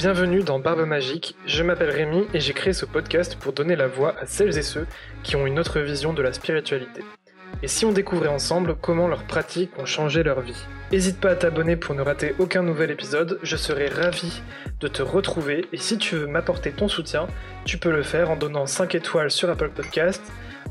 [0.00, 3.86] Bienvenue dans Barbe Magique, je m'appelle Rémi et j'ai créé ce podcast pour donner la
[3.86, 4.86] voix à celles et ceux
[5.22, 7.04] qui ont une autre vision de la spiritualité.
[7.62, 10.56] Et si on découvrait ensemble comment leurs pratiques ont changé leur vie?
[10.90, 14.40] N'hésite pas à t'abonner pour ne rater aucun nouvel épisode, je serai ravi
[14.80, 17.26] de te retrouver et si tu veux m'apporter ton soutien,
[17.66, 20.22] tu peux le faire en donnant 5 étoiles sur Apple Podcast,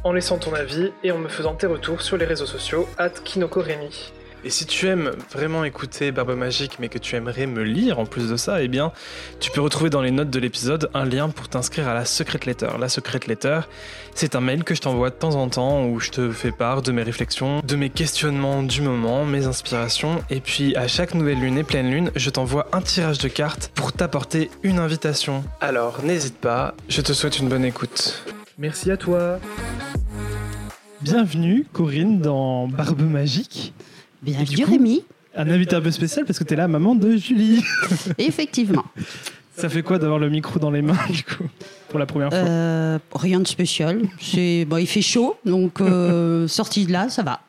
[0.03, 3.11] en laissant ton avis et en me faisant tes retours sur les réseaux sociaux at
[3.11, 4.11] KinokoRemi.
[4.45, 8.05] Et si tu aimes vraiment écouter Barbe Magique, mais que tu aimerais me lire en
[8.05, 8.93] plus de ça, eh bien,
[9.41, 12.39] tu peux retrouver dans les notes de l'épisode un lien pour t'inscrire à la Secret
[12.45, 12.69] Letter.
[12.79, 13.59] La Secret Letter,
[14.15, 16.81] c'est un mail que je t'envoie de temps en temps où je te fais part
[16.81, 20.23] de mes réflexions, de mes questionnements du moment, mes inspirations.
[20.29, 23.71] Et puis, à chaque nouvelle lune et pleine lune, je t'envoie un tirage de cartes
[23.75, 25.43] pour t'apporter une invitation.
[25.59, 28.23] Alors, n'hésite pas, je te souhaite une bonne écoute.
[28.57, 29.39] Merci à toi.
[31.01, 33.73] Bienvenue, Corinne, dans Barbe Magique.
[34.21, 35.03] Bienvenue Rémi.
[35.33, 37.63] Un invité un peu spécial parce que tu es la maman de Julie.
[38.17, 38.83] Effectivement.
[39.55, 41.45] Ça fait quoi d'avoir le micro dans les mains du coup
[41.87, 44.01] pour la première fois euh, Rien de spécial.
[44.67, 47.41] Bon, il fait chaud, donc euh, sorti de là, ça va.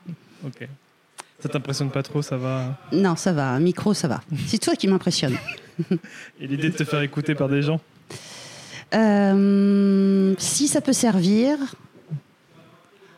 [0.47, 0.69] Ok.
[1.41, 3.48] Ça t'impressionne pas trop, ça va Non, ça va.
[3.48, 4.20] Un micro, ça va.
[4.47, 5.37] C'est toi qui m'impressionne.
[6.41, 7.81] Et l'idée de te faire écouter par des gens
[8.94, 11.56] euh, Si ça peut servir,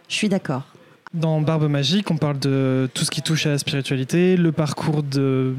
[0.09, 0.72] je suis d'accord.
[1.15, 5.03] Dans Barbe Magique, on parle de tout ce qui touche à la spiritualité, le parcours
[5.03, 5.55] de,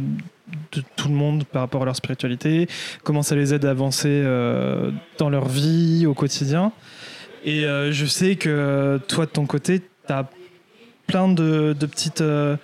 [0.96, 2.68] tout le monde par rapport à leur spiritualité,
[3.04, 6.72] comment ça les aide à avancer euh, dans leur vie au quotidien.
[7.46, 10.28] Et euh, je sais que toi, de ton côté, tu as
[11.06, 12.58] plein de, petites, euh,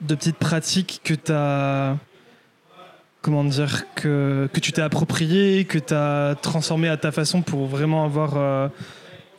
[0.00, 1.98] de petites pratiques que tu as.
[3.20, 7.66] Comment dire que, que tu t'es approprié, que tu as transformé à ta façon pour
[7.68, 8.70] vraiment avoir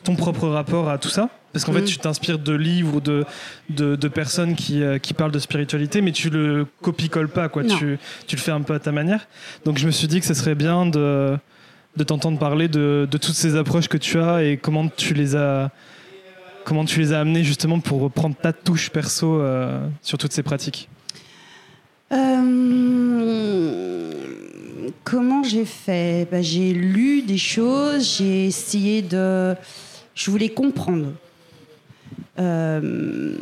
[0.04, 1.84] ton propre rapport à tout ça parce qu'en fait, mm.
[1.84, 3.24] tu t'inspires de livres ou de,
[3.70, 7.62] de, personnes qui, euh, qui, parlent de spiritualité, mais tu le copie-colles pas, quoi.
[7.62, 9.28] Tu, tu, le fais un peu à ta manière.
[9.64, 11.38] Donc, je me suis dit que ce serait bien de,
[11.96, 15.36] de t'entendre parler de, de, toutes ces approches que tu as et comment tu les
[15.36, 15.70] as,
[16.64, 20.42] comment tu les as amenées justement pour reprendre ta touche perso euh, sur toutes ces
[20.42, 20.88] pratiques.
[22.12, 22.64] Euh,
[25.04, 26.26] comment j'ai fait?
[26.32, 29.54] Bah, J'ai lu des choses, j'ai essayé de...
[30.16, 31.12] Je voulais comprendre.
[32.38, 33.36] Euh,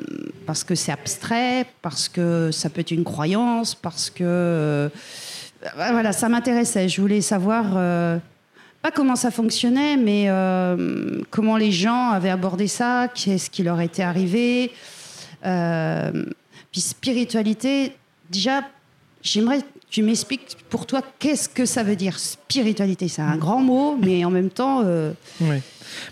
[0.45, 4.89] parce que c'est abstrait, parce que ça peut être une croyance, parce que euh,
[5.75, 6.89] voilà, ça m'intéressait.
[6.89, 8.19] Je voulais savoir euh,
[8.83, 10.29] pas comment ça fonctionnait, mais
[11.31, 14.73] comment les gens avaient abordé ça, qu'est-ce qui leur était arrivé.
[15.43, 17.97] puis spiritualité,
[18.31, 18.63] déjà,
[19.23, 23.09] j'aimerais tu m'expliques pour toi qu'est-ce que ça veut dire spiritualité?
[23.09, 24.83] C'est un grand mot, mais en même temps.
[25.41, 25.57] Oui.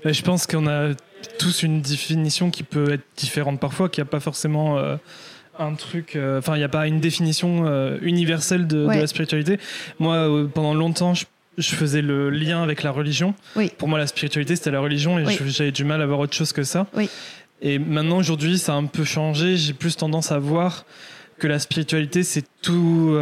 [0.05, 0.91] je pense qu'on a
[1.39, 4.97] tous une définition qui peut être différente parfois, qui n'y a pas forcément euh,
[5.59, 6.17] un truc.
[6.17, 9.59] Euh, enfin, il n'y a pas une définition euh, universelle de, la spiritualité.
[9.99, 11.25] Moi, pendant longtemps, je,
[11.75, 13.35] faisais le lien avec la religion.
[13.79, 16.53] Pour moi, la spiritualité, c'était la religion et j'avais du mal à voir autre chose
[16.53, 16.87] que ça.
[17.63, 19.57] Et maintenant, aujourd'hui, ça a un peu changé.
[19.57, 20.87] J'ai plus tendance à voir
[21.39, 23.17] que la spiritualité, c'est tout,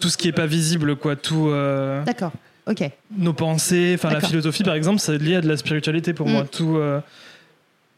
[0.00, 1.16] tout ce qui n'est pas visible, quoi.
[1.16, 1.50] Tout.
[2.06, 2.32] D'accord.
[3.16, 6.44] Nos pensées, enfin la philosophie par exemple, c'est lié à de la spiritualité pour moi.
[6.44, 6.48] Mm.
[6.48, 7.00] Tout, euh,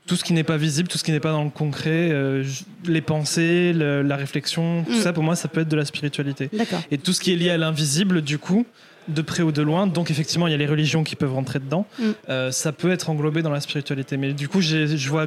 [0.07, 2.45] tout ce qui n'est pas visible, tout ce qui n'est pas dans le concret, euh,
[2.85, 5.03] les pensées, la réflexion, tout mm.
[5.03, 6.51] ça pour moi ça peut être de la spiritualité.
[6.91, 8.67] Et tout ce qui est lié à l'invisible, du coup,
[9.09, 11.61] de près ou de loin, donc effectivement il y a les religions qui peuvent rentrer
[11.61, 12.05] dedans, mm.
[12.29, 14.19] euh, ça peut être englobé dans la spiritualité.
[14.19, 15.27] Mais du coup je vois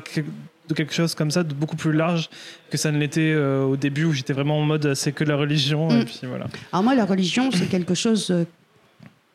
[0.69, 2.29] de quelque chose comme ça de beaucoup plus large
[2.69, 5.89] que ça ne l'était au début où j'étais vraiment en mode c'est que la religion
[5.89, 6.45] et puis voilà.
[6.71, 8.31] Alors moi la religion c'est quelque chose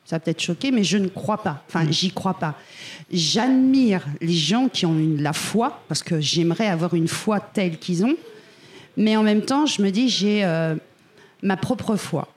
[0.06, 1.64] ça va peut-être choquer, mais je ne crois pas.
[1.68, 1.92] Enfin, mm.
[1.92, 2.54] j'y crois pas.
[3.12, 7.78] J'admire les gens qui ont une, la foi, parce que j'aimerais avoir une foi telle
[7.78, 8.16] qu'ils ont.
[8.96, 10.76] Mais en même temps, je me dis, j'ai euh,
[11.42, 12.28] ma propre foi.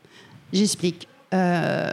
[0.51, 1.07] J'explique.
[1.31, 1.91] Euh,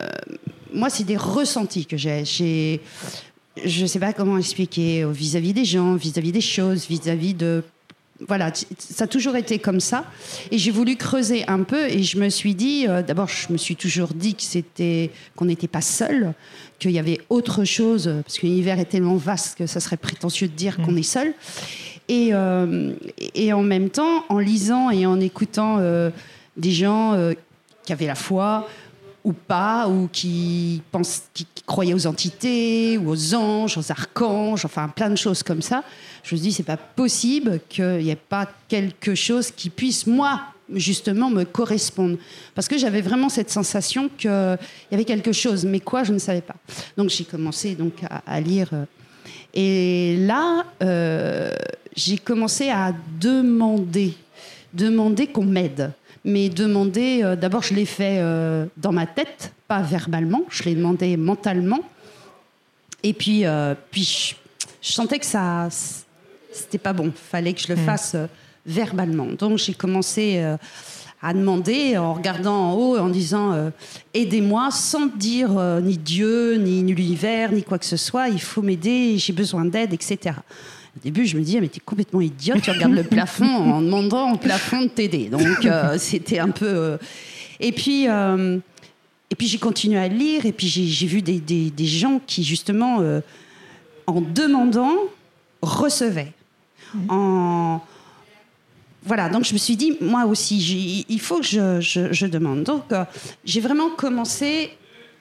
[0.73, 2.25] moi, c'est des ressentis que j'ai.
[2.25, 7.63] je ne sais pas comment expliquer vis-à-vis des gens, vis-à-vis des choses, vis-à-vis de
[8.27, 10.05] voilà, ça a toujours été comme ça.
[10.51, 13.59] Et j'ai voulu creuser un peu et je me suis dit, euh, d'abord, je me
[13.59, 16.33] suis toujours dit que c'était qu'on n'était pas seul,
[16.79, 20.49] qu'il y avait autre chose, parce que l'univers est tellement vaste que ça serait prétentieux
[20.49, 20.99] de dire qu'on mm.
[20.99, 21.35] est seul.
[22.09, 22.93] Et, euh,
[23.35, 26.11] et, en même temps, en lisant et en écoutant euh,
[26.57, 27.19] des gens
[27.85, 28.69] qui avaient la foi,
[29.27, 34.89] ou pas, ou qui, pensent, qui, croyaient aux entités, ou aux anges, aux archanges, enfin
[34.89, 35.83] plein de choses comme ça.
[36.23, 40.43] Je me dis, c'est pas possible qu'il n'y ait pas quelque chose qui puisse, moi,
[40.73, 42.19] justement, me correspondre.
[42.55, 46.19] Parce que j'avais vraiment cette sensation qu'il y avait quelque chose, mais quoi, je ne
[46.19, 46.57] savais pas.
[46.97, 48.69] Donc j'ai commencé donc, à, lire.
[48.73, 48.85] Euh,
[49.55, 51.51] et là, euh,
[51.97, 54.15] j'ai commencé à demander,
[54.73, 55.91] demander qu'on m'aide
[56.27, 60.75] mais demander, euh, d'abord je l'ai fait euh, dans ma tête, pas verbalement, je l'ai
[60.75, 61.81] demandé mentalement.
[63.05, 64.35] Et puis, euh, puis
[64.83, 65.69] je, sentais que ça,
[66.51, 68.17] c'était pas bon, fallait que je le fasse
[68.67, 69.29] verbalement.
[69.39, 70.43] Donc j'ai commencé
[71.23, 73.71] à demander en regardant en haut, en disant
[74.13, 75.51] aidez-moi, sans dire
[75.83, 79.93] ni Dieu, ni l'univers, ni quoi que ce soit, il faut m'aider, j'ai besoin d'aide,
[79.93, 80.35] etc.
[80.97, 84.33] Au début, je me disais, mais t'es complètement idiote, tu regardes le plafond en demandant
[84.33, 85.29] au plafond de t'aider.
[85.29, 86.67] Donc, euh, c'était un peu.
[86.67, 86.97] Euh,
[87.61, 88.09] et puis.
[88.09, 88.59] Euh,
[89.29, 93.03] et puis j'ai continué à lire, et puis j'ai vu des, des, gens qui, justement,
[94.07, 94.95] en demandant,
[95.63, 96.33] recevaient.
[97.09, 97.81] En,
[99.03, 102.63] voilà, donc je me suis dit, moi aussi, il faut que je, je, je demande.
[102.63, 102.85] Donc
[103.45, 104.71] j'ai vraiment commencé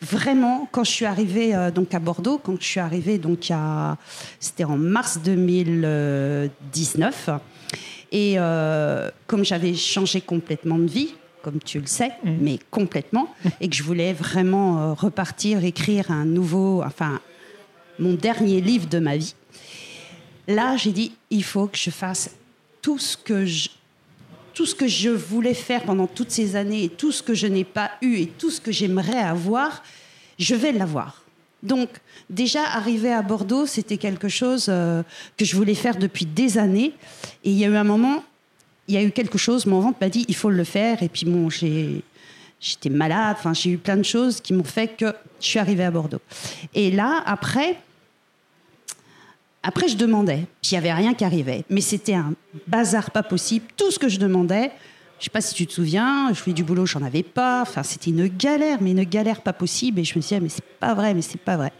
[0.06, 3.98] vraiment, quand je suis arrivée euh, donc à Bordeaux, quand je suis arrivée donc à,
[4.40, 7.30] c'était en mars 2019,
[8.12, 12.38] et euh, comme j'avais changé complètement de vie, comme tu le sais, mm.
[12.40, 17.20] mais complètement, et que je voulais vraiment euh, repartir, écrire un nouveau, enfin,
[18.00, 19.36] mon dernier livre de ma vie.
[20.48, 22.36] Là, j'ai dit, il faut que je fasse
[22.82, 23.70] tout ce que je,
[24.56, 27.46] tout ce que je voulais faire pendant toutes ces années et tout ce que je
[27.46, 29.84] n'ai pas eu et tout ce que j'aimerais avoir,
[30.40, 31.24] je vais l'avoir.
[31.62, 31.90] Donc,
[32.30, 35.04] déjà, arriver à Bordeaux, c'était quelque chose euh,
[35.38, 36.94] que je voulais faire depuis des années.
[37.44, 38.24] Et il y a eu un moment,
[38.88, 41.04] il y a eu quelque chose, mon ventre m'a dit, il faut le faire.
[41.04, 45.14] Et puis, bon, j'étais malade, enfin, j'ai eu plein de choses qui m'ont fait que
[45.42, 46.22] je suis arrivée à Bordeaux.
[46.74, 47.78] Et là, après,
[49.68, 50.46] après, je demandais.
[50.62, 51.66] Puis, il n'y avait rien qui arrivait.
[51.72, 52.34] Mais c'était un
[52.68, 53.66] bazar pas possible.
[53.76, 54.72] Tout ce que je demandais,
[55.20, 57.64] je sais pas si tu te souviens, je fais du boulot, j'en avais pas.
[57.64, 60.00] Enfin, c'était une galère, mais une galère pas possible.
[60.00, 61.72] Et je me disais, mais c'est pas vrai, mais c'est pas vrai.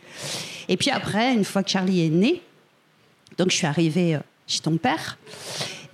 [0.68, 2.42] Et puis après, une fois que Charlie est né,
[3.38, 5.20] donc je suis arrivée euh, chez ton père.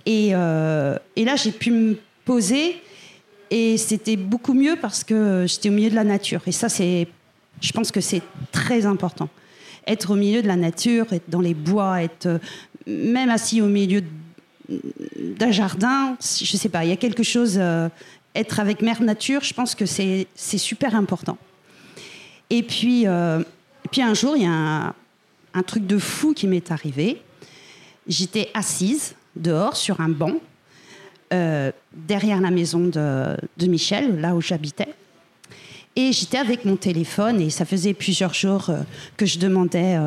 [0.06, 2.80] Et, euh, et là, j'ai pu me poser.
[3.50, 6.40] Et c'était beaucoup mieux parce que j'étais au milieu de la nature.
[6.46, 7.06] Et ça, c'est,
[7.60, 9.28] je pense que c'est très important.
[9.86, 12.38] Être au milieu de la nature, être dans les bois, être euh,
[12.86, 14.02] même assis au milieu
[14.68, 17.88] d'un jardin, je sais pas, il y a quelque chose, euh,
[18.34, 21.36] être avec mère nature, je pense que c'est super important.
[22.48, 23.42] Et puis, euh,
[23.90, 24.94] puis un jour, il y a
[25.54, 27.20] un, truc de fou qui m'est arrivé.
[28.06, 30.34] J'étais assise dehors sur un banc,
[31.30, 34.94] derrière la maison de, de Michel, là où j'habitais.
[35.94, 38.70] Et j'étais avec mon téléphone et ça faisait plusieurs jours
[39.16, 39.98] que je demandais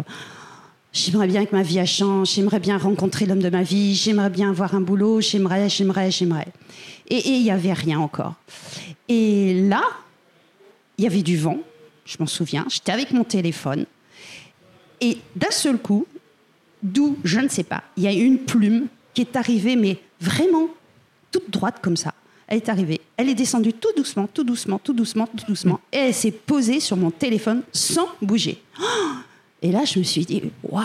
[0.96, 4.52] J'aimerais bien que ma vie change, j'aimerais bien rencontrer l'homme de ma vie, j'aimerais bien
[4.52, 6.48] avoir un boulot, j'aimerais, j'aimerais, j'aimerais.
[7.10, 8.36] Et il n'y avait rien encore.
[9.10, 9.84] Et là,
[10.98, 11.58] il y avait du vent,
[12.06, 13.86] je m'en souviens, j'étais avec mon téléphone,
[15.02, 16.08] et d'un seul coup,
[16.82, 20.70] d'où, je ne sais pas, il y a une plume qui est arrivée, mais vraiment
[21.30, 22.14] toute droite comme ça.
[22.48, 25.98] Elle est arrivée, elle est descendue tout doucement, tout doucement, tout doucement, tout doucement, et
[25.98, 28.62] elle s'est posée sur mon téléphone sans bouger.
[29.62, 30.84] Et là, je me suis dit, waouh,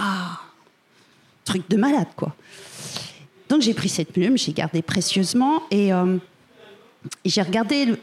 [1.44, 2.34] truc de malade, quoi.
[3.50, 6.16] Donc j'ai pris cette plume, j'ai gardé précieusement et, euh,
[7.24, 7.94] j'ai regardé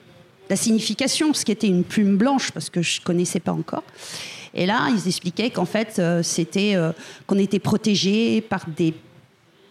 [0.49, 3.83] la signification, ce qui était une plume blanche, parce que je ne connaissais pas encore.
[4.53, 6.91] Et là, ils expliquaient qu'en fait, euh, c'était euh,
[7.25, 8.93] qu'on était protégé par des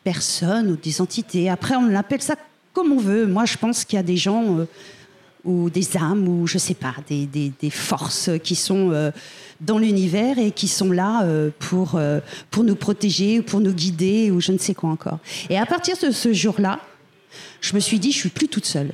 [0.05, 1.51] personnes ou des entités.
[1.51, 2.37] Après, on appelle ça
[2.77, 3.27] comme on veut.
[3.27, 4.67] Moi, je pense qu'il y a des gens
[5.45, 9.13] ou des âmes ou je sais pas, des, des forces qui sont
[9.61, 14.31] dans l'univers et qui sont là euh, pour, euh, pour nous protéger, pour nous guider
[14.31, 15.19] ou je ne sais quoi encore.
[15.49, 16.81] Et à partir de ce jour-là,
[17.61, 18.93] je me suis dit, je suis plus toute seule.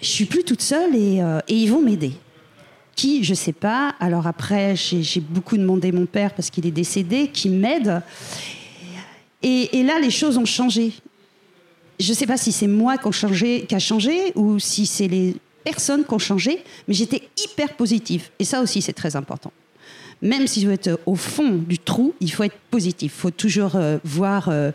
[0.00, 2.12] Je suis plus toute seule et, euh, et ils vont m'aider.
[2.94, 3.94] Qui, je sais pas.
[4.00, 8.00] Alors après, j'ai beaucoup demandé mon père parce qu'il est décédé, qui m'aide.
[9.42, 10.92] Et, et, là, les choses ont changé.
[11.98, 15.36] Je ne sais pas si c'est moi qui, changé, a changé ou si c'est les
[15.64, 18.28] personnes qui ont changé, mais j'étais hyper positive.
[18.38, 19.52] Et ça aussi, c'est très important.
[20.22, 23.12] Même si vous êtes au fond du trou, il faut être positif.
[23.16, 24.70] Il faut toujours euh, voir euh,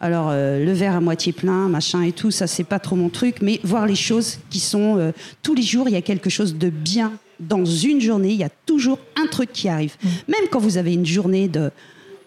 [0.00, 2.30] alors euh, le verre à moitié plein, machin et tout.
[2.30, 5.88] Ça, c'est pas trop mon truc, mais voir les choses qui sont tous les jours.
[5.88, 8.30] Il y a quelque chose de bien dans une journée.
[8.30, 9.96] Il y a toujours un truc qui arrive.
[10.02, 10.08] Mm.
[10.28, 11.70] Même quand vous avez une journée de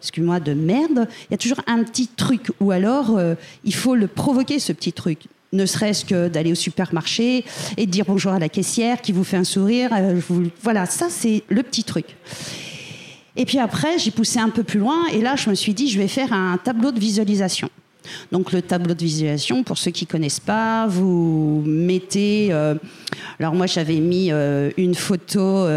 [0.08, 2.52] excuse-moi, de merde, il y a toujours un petit truc.
[2.60, 3.20] Ou alors,
[3.64, 7.46] il faut le provoquer, ce petit truc ne serait-ce que d'aller au supermarché
[7.78, 9.90] et de dire bonjour à la caissière qui vous fait un sourire.
[9.94, 10.20] Euh,
[10.62, 12.06] voilà, ça c'est le petit truc.
[13.36, 15.90] Et puis après, j'ai poussé un peu plus loin et là, je me suis dit,
[15.90, 17.70] je vais faire un tableau de visualisation.
[18.32, 22.48] Donc le tableau de visualisation, pour ceux qui connaissent pas, vous mettez.
[22.52, 22.76] Euh,
[23.40, 25.68] alors moi, j'avais mis euh, une photo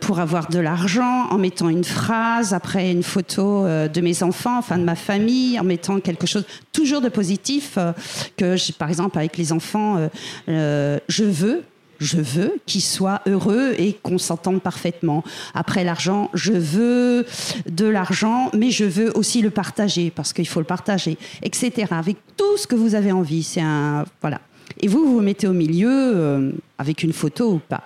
[0.00, 4.58] pour avoir de l'argent en mettant une phrase après une photo euh, de mes enfants,
[4.58, 7.92] enfin de ma famille, en mettant quelque chose toujours de positif euh,
[8.36, 10.08] que par exemple avec les enfants,
[10.46, 11.62] je veux
[12.00, 15.24] je veux qu'ils soient heureux et qu'on s'entende parfaitement.
[15.54, 17.26] Après l'argent, je veux
[17.70, 21.86] de l'argent, mais je veux aussi le partager parce qu'il faut le partager, etc.
[21.90, 23.42] Avec tout ce que vous avez envie.
[23.42, 24.40] C'est un voilà.
[24.80, 27.84] Et vous, vous vous mettez au milieu euh, avec une photo ou pas.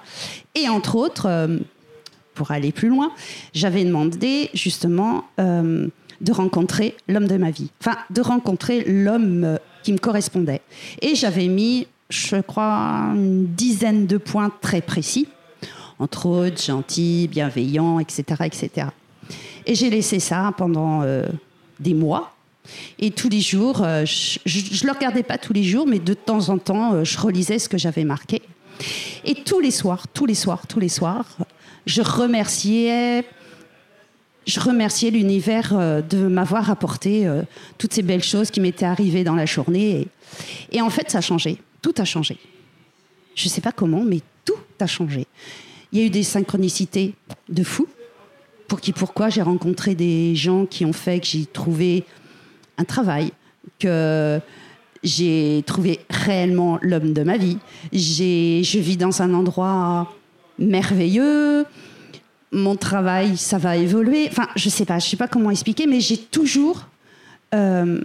[0.55, 1.59] Et entre autres, euh,
[2.39, 3.11] pour aller plus loin,
[3.53, 5.89] j'avais demandé justement euh,
[6.21, 7.71] de rencontrer l'homme de ma vie.
[7.81, 10.63] Enfin, de rencontrer l'homme qui me correspondait.
[11.03, 15.29] Et j'avais mis je crois, une dizaine de points très précis,
[15.99, 18.25] entre autres gentil, bienveillant, etc.
[18.45, 18.89] etc.
[19.67, 21.27] Et j'ai laissé ça pendant euh,
[21.81, 22.35] des mois.
[22.99, 26.15] Et tous les jours, euh, je ne le regardais pas tous les jours, mais de
[26.15, 28.43] temps en temps, euh, je relisais ce que j'avais marqué.
[29.25, 31.27] Et tous les soirs, tous les soirs, tous les soirs,
[31.89, 33.25] je remerciais
[34.47, 35.75] je remerciais l'univers
[36.09, 37.29] de m'avoir apporté
[37.77, 40.09] toutes ces belles choses qui m'étaient arrivées dans la journée.
[40.73, 42.37] et, en fait, ça a changé tout a changé.
[43.35, 45.27] Je ne sais pas comment, mais tout a changé.
[45.93, 47.15] Il y a eu des synchronicités
[47.49, 47.87] de fou.
[48.67, 52.05] Pour qui, pourquoi j'ai rencontré des gens qui ont fait que j'ai trouvé
[52.77, 53.33] un travail,
[53.79, 54.39] que
[55.03, 57.59] j'ai trouvé réellement l'homme de ma vie.
[57.93, 60.13] Je vis dans un endroit
[60.59, 61.67] merveilleux.
[62.51, 64.27] Mon travail, ça va évoluer.
[64.31, 66.87] Enfin, je sais pas, je sais pas comment expliquer, mais j'ai toujours,
[67.55, 68.01] euh,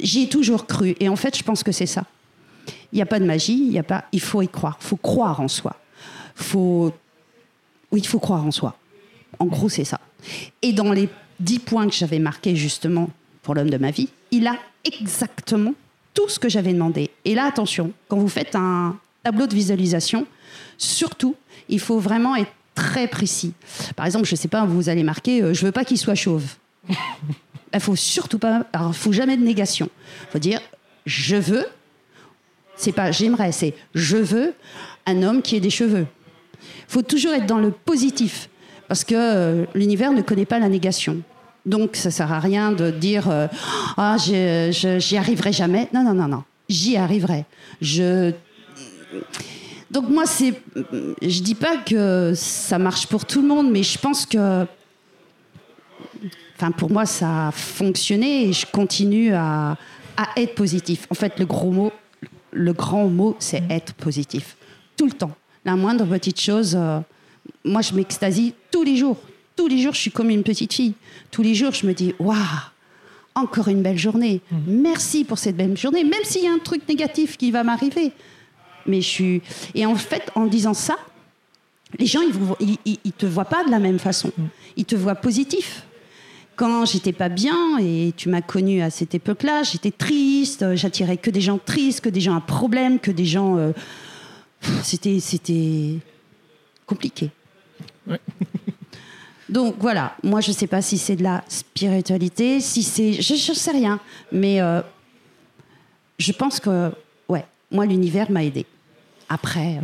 [0.00, 0.94] j'ai toujours cru.
[1.00, 2.04] Et en fait, je pense que c'est ça.
[2.92, 4.04] Il n'y a pas de magie, il y a pas.
[4.12, 4.78] Il faut y croire.
[4.80, 5.76] Il faut croire en soi.
[6.34, 6.92] Faut,
[7.90, 8.76] oui, il faut croire en soi.
[9.38, 10.00] En gros, c'est ça.
[10.60, 11.08] Et dans les
[11.40, 13.08] dix points que j'avais marqués justement
[13.42, 15.74] pour l'homme de ma vie, il a exactement
[16.14, 17.10] tout ce que j'avais demandé.
[17.24, 20.26] Et là, attention, quand vous faites un tableau de visualisation,
[20.76, 21.36] surtout,
[21.72, 23.52] il faut vraiment être très précis.
[23.96, 26.14] Par exemple, je ne sais pas, vous allez marquer, euh, je veux pas qu'il soit
[26.14, 26.44] chauve.
[27.74, 29.88] Il faut surtout pas, alors, faut jamais de négation.
[30.28, 30.60] Il faut dire,
[31.06, 31.64] je veux
[32.76, 34.54] c'est pas j'aimerais, c'est je veux
[35.06, 36.06] un homme qui ait des cheveux.
[36.88, 38.48] Il faut toujours être dans le positif
[38.88, 41.22] parce que euh, l'univers ne connaît pas la négation.
[41.64, 43.46] Donc ça sert à rien de dire euh,
[43.96, 45.88] ah j'y arriverai jamais.
[45.94, 47.44] Non non non non, j'y arriverai.
[47.80, 48.32] Je
[49.92, 50.60] donc moi c'est
[51.22, 54.66] je dis pas que ça marche pour tout le monde, mais je pense que
[56.56, 59.76] enfin pour moi ça a fonctionné et je continue à,
[60.16, 61.06] à être positif.
[61.10, 61.92] En fait le gros mot
[62.52, 63.70] le grand mot, c'est mm.
[63.70, 64.56] être positif.
[64.96, 65.34] Tout le temps.
[65.64, 67.00] La moindre petite chose, euh,
[67.64, 69.16] moi, je m'extasie tous les jours.
[69.56, 70.94] Tous les jours, je suis comme une petite fille.
[71.30, 72.36] Tous les jours, je me dis, waouh,
[73.34, 74.40] encore une belle journée.
[74.50, 74.56] Mm.
[74.82, 78.12] Merci pour cette belle journée, même s'il y a un truc négatif qui va m'arriver.
[78.86, 79.42] Mais je suis.
[79.74, 80.96] Et en fait, en disant ça,
[81.98, 82.20] les gens,
[82.60, 84.32] ils ne te voient pas de la même façon.
[84.36, 84.42] Mm.
[84.76, 85.84] Ils te voient positif
[86.56, 91.30] quand j'étais pas bien, et tu m'as connue à cette époque-là, j'étais triste, j'attirais que
[91.30, 93.56] des gens tristes, que des gens à problème, que des gens.
[93.56, 93.72] Euh,
[94.82, 95.98] c'était, c'était
[96.86, 97.30] compliqué.
[99.48, 103.14] Donc voilà, moi je sais pas si c'est de la spiritualité, si c'est.
[103.14, 103.98] Je ne sais rien,
[104.30, 104.80] mais euh,
[106.18, 106.92] je pense que,
[107.72, 108.66] moi l'univers m'a aidé.
[109.28, 109.76] Après.
[109.76, 109.80] Euh,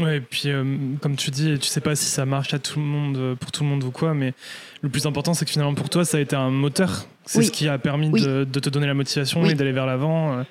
[0.00, 2.78] Ouais, et puis euh, comme tu dis, tu sais pas si ça marche à tout
[2.78, 4.32] le monde, euh, pour tout le monde ou quoi, mais
[4.80, 7.06] le plus important, c'est que finalement pour toi, ça a été un moteur.
[7.24, 10.44] C'est ce qui a permis de, te donner la motivation et d'aller vers l'avant.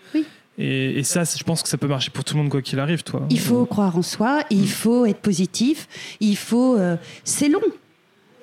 [0.58, 3.04] Et, ça, je pense que ça peut marcher pour tout le monde quoi qu'il arrive,
[3.04, 3.26] toi.
[3.30, 4.68] Il faut croire en soi, il mm.
[4.68, 5.88] faut être positif,
[6.20, 6.78] il faut.
[7.24, 7.62] c'est long.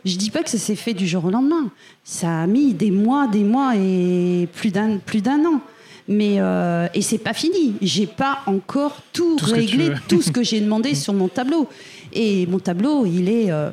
[0.07, 1.71] Je dis pas que ça s'est fait du jour au lendemain.
[2.03, 5.61] Ça a mis des mois, des mois et plus d'un plus d'un an.
[6.07, 7.75] Mais euh, et c'est pas fini.
[7.81, 11.69] J'ai pas encore tout, réglé, tout ce que j'ai demandé sur mon tableau.
[12.13, 13.71] Et mon tableau, il est, euh,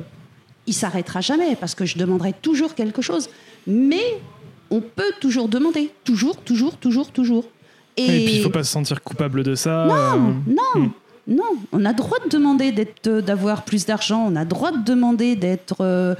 [0.66, 3.28] il s'arrêtera jamais parce que je demanderai toujours quelque chose.
[3.66, 4.18] Mais
[4.70, 7.44] on peut toujours demander, toujours, toujours, toujours, toujours.
[7.96, 9.84] Et, puis il faut pas se sentir coupable de ça.
[9.86, 10.82] Non, euh, non.
[10.82, 10.90] Hmm.
[11.28, 15.36] Non, on a droit de demander d'être, d'avoir plus d'argent, on a droit de demander
[15.36, 16.16] d'être, euh,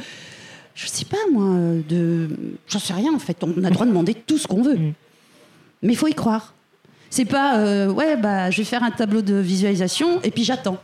[0.77, 1.57] je sais pas moi,
[1.89, 2.29] de,
[2.69, 3.43] j'en sais rien en fait.
[3.43, 4.77] On a droit de demander tout ce qu'on veut.
[4.77, 4.93] Hmm.
[5.83, 6.55] Mais il faut y croire.
[7.13, 10.79] C'est pas, euh, ouais, bah, je vais faire un tableau de visualisation et puis j'attends.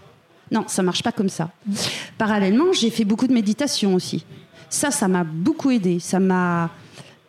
[0.51, 1.51] Non, ça marche pas comme ça.
[2.19, 4.27] Parallèlement, j'ai fait beaucoup de méditation aussi.
[4.69, 6.01] Ça, ça m'a beaucoup aidé.
[6.01, 6.71] Ça m'a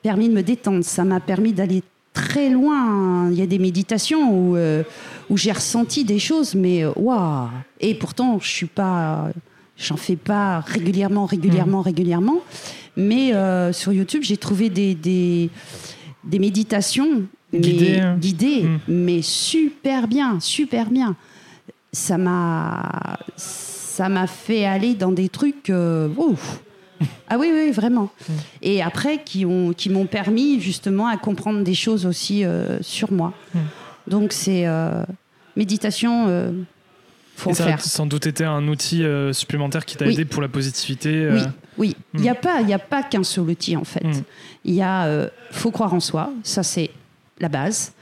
[0.01, 0.83] permis de me détendre.
[0.83, 3.29] Ça m'a permis d'aller très loin.
[3.31, 4.83] Il y a des méditations où, euh,
[5.29, 7.47] où j'ai ressenti des choses, mais euh, waouh
[7.79, 9.29] Et pourtant, je suis pas,
[9.77, 11.83] j'en fais pas régulièrement, régulièrement, mmh.
[11.83, 12.39] régulièrement.
[12.97, 13.31] Mais
[13.71, 15.49] sur YouTube, j'ai trouvé des, des,
[16.25, 18.01] des méditations Guidé,
[18.63, 18.79] mais, hmm.
[18.87, 21.15] mais super bien, super bien.
[21.91, 25.69] Ça m'a, ça m'a fait aller dans des trucs.
[25.69, 26.59] euh, ouf.
[27.29, 28.11] Ah oui, oui, vraiment.
[28.61, 33.11] Et après, qui ont, qui m'ont permis justement à comprendre des choses aussi euh, sur
[33.11, 33.33] moi.
[34.07, 35.03] Donc c'est euh,
[35.55, 36.51] méditation, euh,
[37.35, 40.13] faut ça a sans doute été un outil euh, supplémentaire qui t'a Oui.
[40.13, 41.29] aidé pour la positivité.
[41.31, 41.45] Oui, euh,
[41.77, 41.95] oui.
[42.15, 44.03] Il n'y a pas, il y a pas qu'un seul outil en fait.
[44.03, 44.23] Mm.
[44.65, 46.89] Il y a, euh, faut croire en soi, ça c'est
[47.39, 47.93] la base.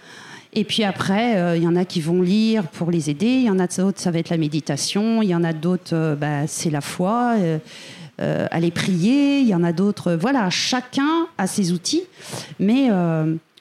[0.53, 3.27] Et puis après, euh, il y en a qui vont lire pour les aider.
[3.27, 5.22] Il y en a d'autres, ça va être la méditation.
[5.22, 7.36] Il y en a d'autres, euh, bah, c'est la foi.
[7.39, 9.41] euh, aller prier.
[9.41, 10.13] Il y en a d'autres.
[10.13, 12.01] voilà, chacun a ses outils,
[12.60, 12.89] mais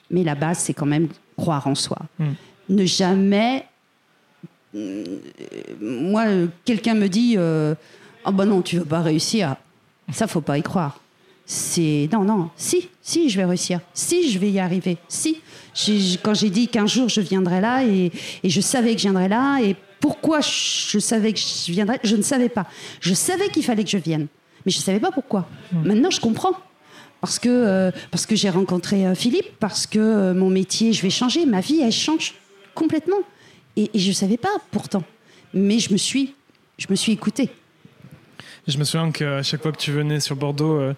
[0.09, 1.99] mais la base c'est quand même croire en soi.
[2.17, 2.25] Mm.
[2.69, 3.65] Ne jamais
[5.79, 6.25] moi,
[6.65, 9.57] quelqu'un me dit Ah ben non, tu veux pas réussir.
[10.11, 10.99] Ça, faut pas y croire.
[11.49, 12.09] C'est.
[12.11, 12.49] Non, non.
[12.57, 13.79] Si, si, je vais réussir.
[13.93, 14.97] Si, je vais y arriver.
[15.07, 15.41] Si.
[16.21, 18.11] Quand j'ai dit qu'un jour je viendrais là et,
[18.43, 22.15] et je savais que je viendrais là et pourquoi je savais que je viendrais, je
[22.15, 22.67] ne savais pas.
[22.99, 24.27] Je savais qu'il fallait que je vienne,
[24.65, 25.47] mais je ne savais pas pourquoi.
[25.71, 26.53] Maintenant, je comprends.
[27.21, 31.01] Parce que, euh, parce que j'ai rencontré euh, Philippe, parce que euh, mon métier, je
[31.01, 32.35] vais changer, ma vie, elle change
[32.75, 33.17] complètement.
[33.75, 35.03] Et, et je ne savais pas pourtant.
[35.51, 36.35] Mais je me suis,
[36.77, 37.49] je me suis écoutée.
[38.67, 40.93] Je me souviens qu'à chaque fois que tu venais sur Bordeaux, euh,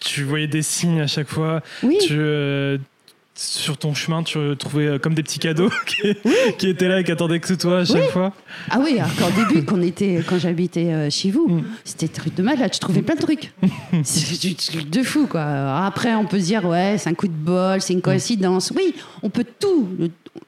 [0.00, 1.60] tu voyais des signes à chaque fois.
[1.82, 2.78] Oui, Tu, euh,
[3.34, 6.14] sur ton chemin, tu trouvais euh, comme des petits cadeaux qui,
[6.58, 8.08] qui étaient là et qui attendaient que toi à chaque Oui.
[8.12, 8.32] fois.
[8.70, 11.64] ah oui, alors qu'au début, quand, était, quand j'habitais euh, chez vous, Mm.
[11.84, 12.70] c'était truc de malade.
[12.74, 13.52] Je trouvais plein de trucs.
[14.02, 15.42] C'est truc de fou, quoi.
[15.42, 18.72] Alors après, on peut se dire, ouais, c'est un coup de bol, c'est une coïncidence.
[18.76, 19.88] Oui, on peut tout.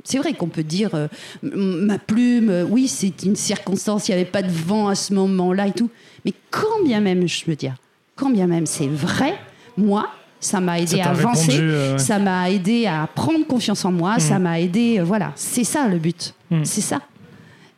[0.05, 1.07] C'est vrai qu'on peut dire, euh,
[1.43, 5.15] ma plume, euh, oui, c'est une circonstance, il n'y avait pas de vent à ce
[5.15, 5.91] moment-là et tout.
[6.25, 7.75] Mais quand bien même, je veux dire,
[8.21, 9.35] quand bien même c'est vrai,
[9.79, 10.11] moi,
[10.41, 11.51] ça m'a Ça aidé à avancer.
[11.53, 11.71] répondu.
[11.71, 11.99] euh, ouais.
[11.99, 15.89] Ça m'a aidé à prendre confiance en moi, ça m'a aidé, euh, voilà, c'est ça
[15.89, 16.65] le but, Mm.
[16.65, 17.01] c'est ça.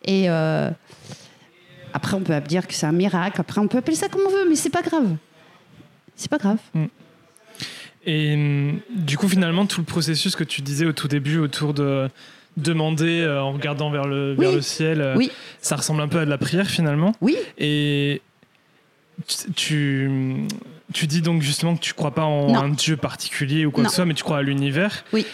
[0.04, 0.70] Et euh,
[1.92, 4.30] après, on peut dire que c'est un miracle, après, on peut appeler ça comme on
[4.30, 5.08] veut, mais c'est pas grave.
[6.16, 6.58] C'est pas grave.
[8.04, 11.72] Et hum, du coup, finalement, tout le processus que tu disais au tout début autour
[11.74, 12.08] de
[12.56, 14.54] demander en regardant vers le, vers Oui.
[14.56, 15.30] le ciel, Oui.
[15.60, 17.12] ça ressemble un peu à de la prière finalement.
[17.20, 18.20] Oui, Et
[19.54, 20.10] tu,
[20.92, 22.58] tu, dis donc justement que tu crois pas en Non.
[22.60, 23.86] un Dieu particulier ou quoi Non.
[23.86, 25.04] que ce soit, mais tu crois à l'univers.
[25.12, 25.26] Oui.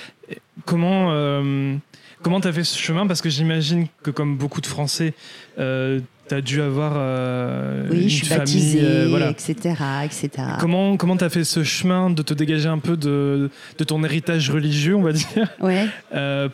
[0.64, 1.74] Comment euh,
[2.22, 3.06] comment t'as fait ce chemin?
[3.06, 5.14] Parce que j'imagine que comme beaucoup de Français,
[5.58, 9.30] euh, t'as dû avoir euh, oui, une je suis famille, baptisée, euh, voilà.
[9.30, 9.54] etc.,
[10.04, 10.28] etc.
[10.60, 14.50] Comment comment t'as fait ce chemin de te dégager un peu de, de ton héritage
[14.50, 15.86] religieux, on va dire, Ouais.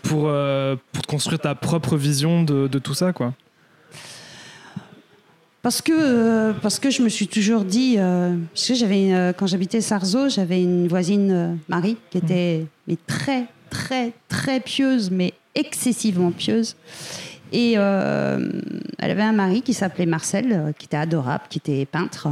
[0.02, 0.30] pour
[0.92, 3.32] pour te construire ta propre vision de, de tout ça, quoi.
[5.64, 9.32] Parce que, euh, parce que je me suis toujours dit, euh, parce que j'avais, euh,
[9.32, 15.32] quand j'habitais Sarzeau, j'avais une voisine, Marie, qui était mais très, très, très pieuse, mais
[15.54, 16.76] excessivement pieuse.
[17.50, 22.28] Et elle avait un mari qui s'appelait Marcel, qui était adorable, qui était peintre.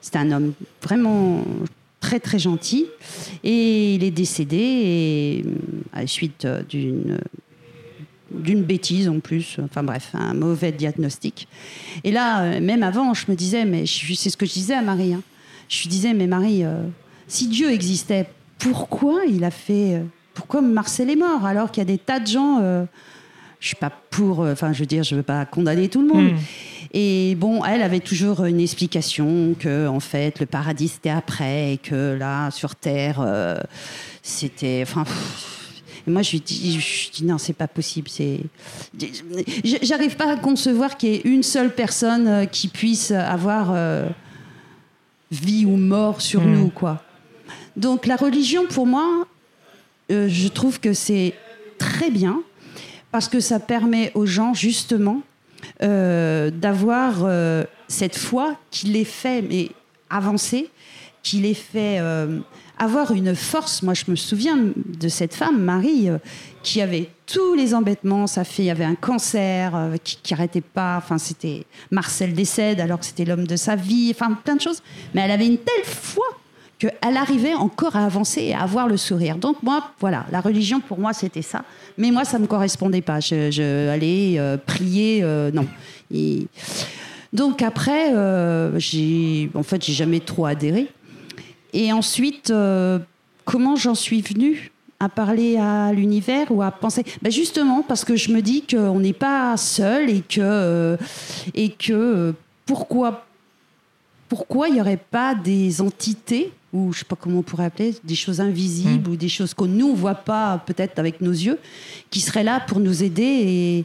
[0.00, 1.42] C'était un homme vraiment
[1.98, 2.86] très, très gentil.
[3.42, 5.44] Et il est décédé
[5.92, 7.18] à la suite d'une
[8.34, 11.48] d'une bêtise en plus, enfin bref, un mauvais diagnostic.
[12.04, 14.82] Et là, euh, même avant, je me disais, mais c'est ce que je disais à
[14.82, 15.14] Marie.
[15.14, 15.22] hein.
[15.68, 16.82] Je lui disais, mais Marie, euh,
[17.28, 18.26] si Dieu existait,
[18.58, 19.94] pourquoi il a fait.
[19.96, 20.02] euh,
[20.34, 22.58] pourquoi Marcel est mort alors qu'il y a des tas de gens.
[22.62, 22.84] euh,
[23.60, 24.40] je suis pas pour.
[24.40, 26.32] Enfin, je veux dire, je veux pas condamner tout le monde.
[26.32, 26.36] Hmm.
[26.94, 31.78] Et bon, elle avait toujours une explication que, en fait, le paradis c'était après et
[31.78, 33.24] que là, sur Terre,
[34.22, 34.80] c'était.
[34.82, 35.04] Enfin.
[35.04, 35.61] pff.
[36.06, 38.08] Et moi, je lui dis, je dis non, c'est pas possible.
[38.08, 38.40] C'est,
[39.82, 44.08] j'arrive pas à concevoir qu'il y ait une seule personne euh, qui puisse avoir euh,
[45.30, 46.54] vie ou mort sur Hmm.
[46.54, 47.02] nous, quoi.
[47.76, 49.26] Donc, la religion, pour moi,
[50.10, 51.34] euh, je trouve que c'est
[51.78, 52.42] très bien
[53.12, 55.22] parce que ça permet aux gens, justement,
[55.82, 59.70] euh, d'avoir euh, cette foi qui les fait mais
[60.10, 60.68] avancer,
[61.22, 62.40] qui les fait euh,
[62.82, 63.82] avoir une force.
[63.82, 66.18] Moi, je me souviens de cette femme, Marie, euh,
[66.64, 68.26] qui avait tous les embêtements.
[68.26, 70.96] Sa fille avait un cancer euh, qui n'arrêtait pas.
[70.98, 74.12] Enfin, c'était Marcel décède alors que c'était l'homme de sa vie.
[74.12, 74.82] Enfin, plein de choses.
[75.14, 76.24] Mais elle avait une telle foi
[76.80, 79.36] qu'elle arrivait encore à avancer et à avoir le sourire.
[79.36, 81.62] Donc moi, voilà, la religion pour moi c'était ça.
[81.96, 83.20] Mais moi, ça ne me correspondait pas.
[83.20, 85.68] Je, allais euh, prier, non.
[87.32, 88.12] Donc après,
[88.78, 90.88] j'ai, en fait, j'ai jamais trop adhéré.
[91.72, 92.98] Et ensuite, euh,
[93.44, 97.04] comment j'en suis venue à parler à l'univers ou à penser?
[97.22, 100.96] Ben Justement, parce que je me dis qu'on n'est pas seul et que, euh,
[101.54, 102.32] et que euh,
[102.66, 103.26] pourquoi
[104.32, 107.66] pourquoi il n'y aurait pas des entités, ou je ne sais pas comment on pourrait
[107.66, 111.32] appeler, des choses invisibles ou des choses qu'on nous ne voit pas peut-être avec nos
[111.32, 111.58] yeux,
[112.08, 113.84] qui seraient là pour nous aider et,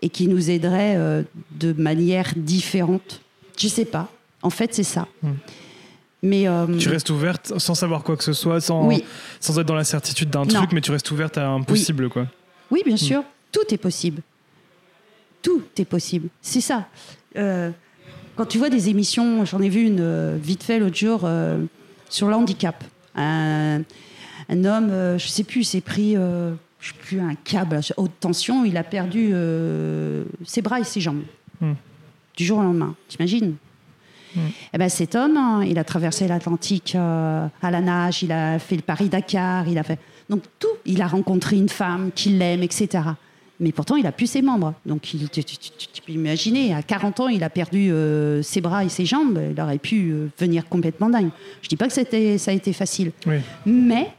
[0.00, 3.20] et qui nous aiderait euh, de manière différente?
[3.58, 4.08] Je sais pas.
[4.40, 5.08] En fait, c'est ça.
[5.20, 5.32] Hmm.
[6.22, 9.02] Mais euh, Tu restes ouverte sans savoir quoi que ce soit, sans, Oui.
[9.40, 12.26] sans être dans la certitude d'un truc, mais tu restes ouverte à un possible, quoi.
[12.70, 12.88] Oui, Hmm.
[12.88, 14.22] bien sûr, tout est possible.
[15.42, 16.28] Tout est possible.
[16.40, 16.86] C'est ça.
[17.36, 17.70] Euh,
[18.36, 21.58] quand tu vois des émissions, j'en ai vu une euh, vite fait l'autre jour euh,
[22.08, 22.84] sur le handicap.
[23.16, 23.82] Un,
[24.48, 26.52] un homme, je sais plus, s'est pris, je
[26.88, 28.64] sais plus, un câble à haute tension.
[28.64, 31.22] Il a perdu euh, ses bras et ses jambes
[31.60, 31.74] Hmm.
[32.36, 32.94] du jour au lendemain.
[33.08, 33.54] T'imagines?
[34.74, 38.58] Eh ben, cet homme, hein, il a traversé l'Atlantique euh, à la nage, il a
[38.58, 39.98] fait le Paris-Dakar, il a fait.
[40.28, 43.04] Donc tout, il a rencontré une femme qu'il l'aime, etc.
[43.60, 44.74] Mais pourtant, il a plus ses membres.
[44.86, 48.42] Donc, il, tu, tu- tu- tu peux imaginer, à 40 ans, il a perdu euh,
[48.42, 49.38] ses bras et ses jambes.
[49.52, 51.30] Il aurait pu euh, venir complètement dingue.
[51.60, 53.12] Je dis pas que c'était, ça a été facile.
[53.26, 53.36] Oui.
[53.66, 54.10] Mais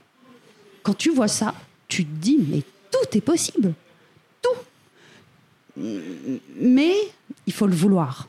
[0.81, 1.53] quand tu vois ça,
[1.89, 3.73] tu te dis, mais tout est possible.
[4.41, 4.49] Tout.
[6.59, 6.93] Mais
[7.47, 8.27] il faut le vouloir.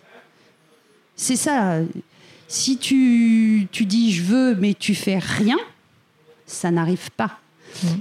[1.16, 1.79] C'est ça.
[2.48, 5.57] Si tu, tu dis je veux, mais tu fais rien,
[6.46, 7.38] ça n'arrive pas.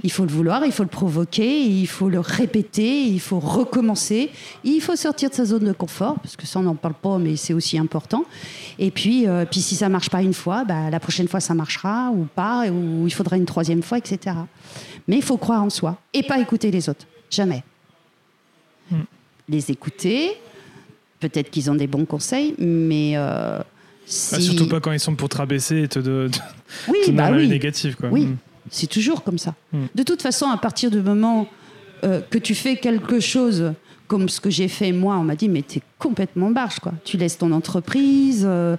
[0.02, 4.30] Il faut le vouloir, il faut le provoquer, il faut le répéter, il faut recommencer,
[4.62, 7.18] il faut sortir de sa zone de confort, parce que ça on n'en parle pas,
[7.18, 8.24] mais c'est aussi important.
[8.78, 11.54] Et puis, euh, puis si ça marche pas une fois, bah, la prochaine fois ça
[11.54, 14.36] marchera ou pas, ou il faudra une troisième fois, etc.
[15.08, 17.64] Mais il faut croire en soi et pas écouter les autres, jamais.
[19.48, 20.30] Les écouter,
[21.28, 25.28] peut-être qu'ils ont des bons conseils, mais euh, Ah, surtout pas quand ils sont pour
[25.28, 26.38] te rabaisser et te, de, te
[26.90, 27.48] Oui, donner bah oui.
[27.48, 28.08] négatif, quoi.
[28.10, 28.36] Oui, Mm.
[28.70, 29.54] c'est toujours comme ça.
[29.72, 29.84] Mm.
[29.94, 31.48] De toute façon, à partir du moment
[32.04, 33.72] euh, que tu fais quelque chose
[34.06, 36.92] comme ce que j'ai fait moi, on m'a dit mais t'es complètement barge quoi.
[37.04, 38.76] Tu laisses ton entreprise, euh,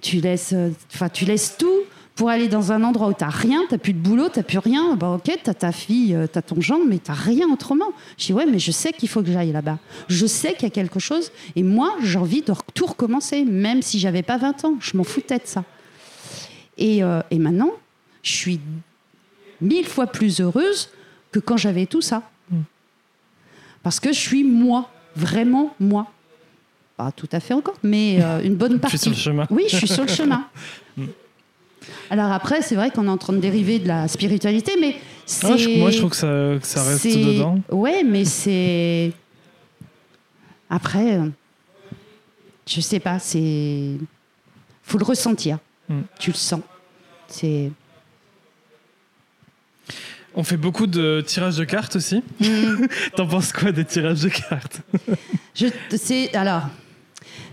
[0.00, 0.54] tu laisses,
[0.94, 1.80] enfin tu laisses tout
[2.18, 4.96] pour aller dans un endroit où t'as rien, t'as plus de boulot, t'as plus rien.
[4.96, 7.92] Bah ok, t'as ta fille, euh, t'as ton genre, mais t'as rien autrement.
[8.18, 9.78] Je dis ouais, mais je sais qu'il faut que j'aille là-bas.
[10.08, 13.82] Je sais qu'il y a quelque chose et moi j'ai envie de tout recommencer, même
[13.82, 14.74] si j'avais pas 20 ans.
[14.80, 15.62] Je m'en foutais de ça.
[16.76, 17.70] Et, euh, et maintenant,
[18.24, 18.60] je suis
[19.60, 20.88] mille fois plus heureuse
[21.30, 22.22] que quand j'avais tout ça.
[23.84, 26.10] Parce que je suis moi, vraiment moi.
[26.96, 28.98] Pas tout à fait encore, mais euh, une bonne Je partie.
[28.98, 29.46] suis sur le chemin.
[29.50, 30.44] Oui, je suis sur le chemin.
[32.10, 35.46] Alors après, c'est vrai qu'on est en train de dériver de la spiritualité, mais c'est...
[35.46, 36.26] Ah, je- moi, je trouve que ça,
[36.60, 37.60] que ça reste c'est- dedans.
[37.70, 39.12] Ouais, mais c'est...
[40.70, 41.26] Après, euh,
[42.66, 43.92] je sais pas, c'est...
[44.82, 45.58] faut le ressentir.
[45.88, 46.00] Mm.
[46.18, 46.60] Tu le sens.
[47.28, 47.70] C'est...
[50.34, 52.22] On fait beaucoup de tirages de cartes aussi.
[52.40, 52.86] Mm.
[53.16, 54.82] T'en penses quoi des tirages de cartes?
[55.54, 56.62] Je, c'est alors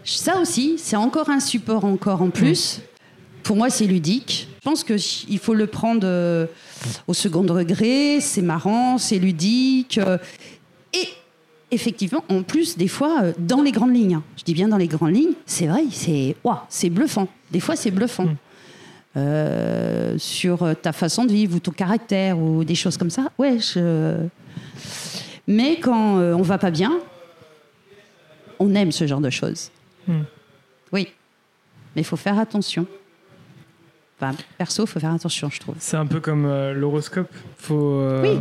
[0.04, 2.82] ça aussi, c'est encore un support encore en plus.
[3.46, 4.48] Pour moi, c'est ludique.
[4.58, 4.96] Je pense que
[5.30, 6.48] il faut le prendre euh,
[7.08, 8.20] au second degré.
[8.20, 10.00] C'est marrant, c'est ludique.
[10.00, 10.18] euh,
[10.92, 11.08] et
[11.70, 14.16] effectivement, en plus, des fois, euh, dans les grandes lignes.
[14.16, 14.24] hein.
[14.36, 15.36] Je dis bien dans les grandes lignes.
[15.46, 17.28] C'est vrai, c'est ouah, c'est bluffant.
[17.52, 18.26] Des fois, c'est bluffant.
[18.26, 18.38] Mm.
[19.18, 23.32] Euh, sur ta façon de vivre ou ton caractère ou des choses comme ça.
[23.38, 24.18] Ouais, je...
[25.48, 27.00] Mais quand euh, on va pas bien,
[28.58, 29.70] on aime ce genre de choses.
[30.08, 30.24] Hmm.
[30.92, 31.10] Oui,
[31.96, 32.88] mais il faut faire attention.
[34.20, 35.76] Enfin, perso, il faut faire attention, je trouve.
[35.80, 37.30] C'est un peu comme euh, l'horoscope.
[37.58, 38.40] Faut, euh, Oui.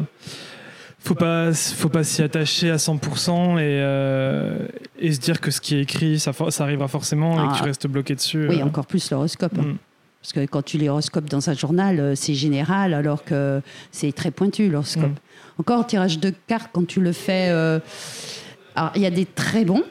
[1.01, 4.67] faut pas, faut pas s'y attacher à 100% et, euh,
[4.99, 7.57] et se dire que ce qui est écrit, ça, ça arrivera forcément et que Ah.
[7.59, 8.47] tu restes bloqué dessus.
[8.49, 8.65] Oui, euh.
[8.65, 9.53] encore plus l'horoscope.
[9.59, 9.63] hein.
[9.63, 9.77] Mm.
[10.23, 13.61] Parce que quand tu lis l'horoscope dans un journal, c'est général, alors que
[13.93, 15.11] c'est très pointu, l'horoscope.
[15.11, 15.15] Mm.
[15.61, 17.51] Encore, tirage de cartes, quand tu le fais...
[18.77, 19.83] Alors, il y a des très bons.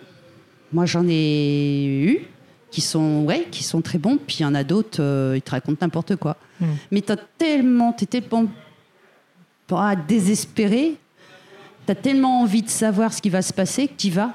[0.73, 2.25] Moi, j'en ai eu
[2.73, 4.17] qui sont, ouais, qui sont très bons.
[4.17, 6.37] Puis il y en a d'autres, euh, ils te racontent n'importe quoi.
[6.59, 6.65] Mm.
[6.91, 7.93] Mais tu as tellement...
[7.93, 8.47] Tu tellement
[9.67, 10.95] pas désespéré.
[11.85, 14.33] Tu as tellement envie de savoir ce qui va se passer que tu vas.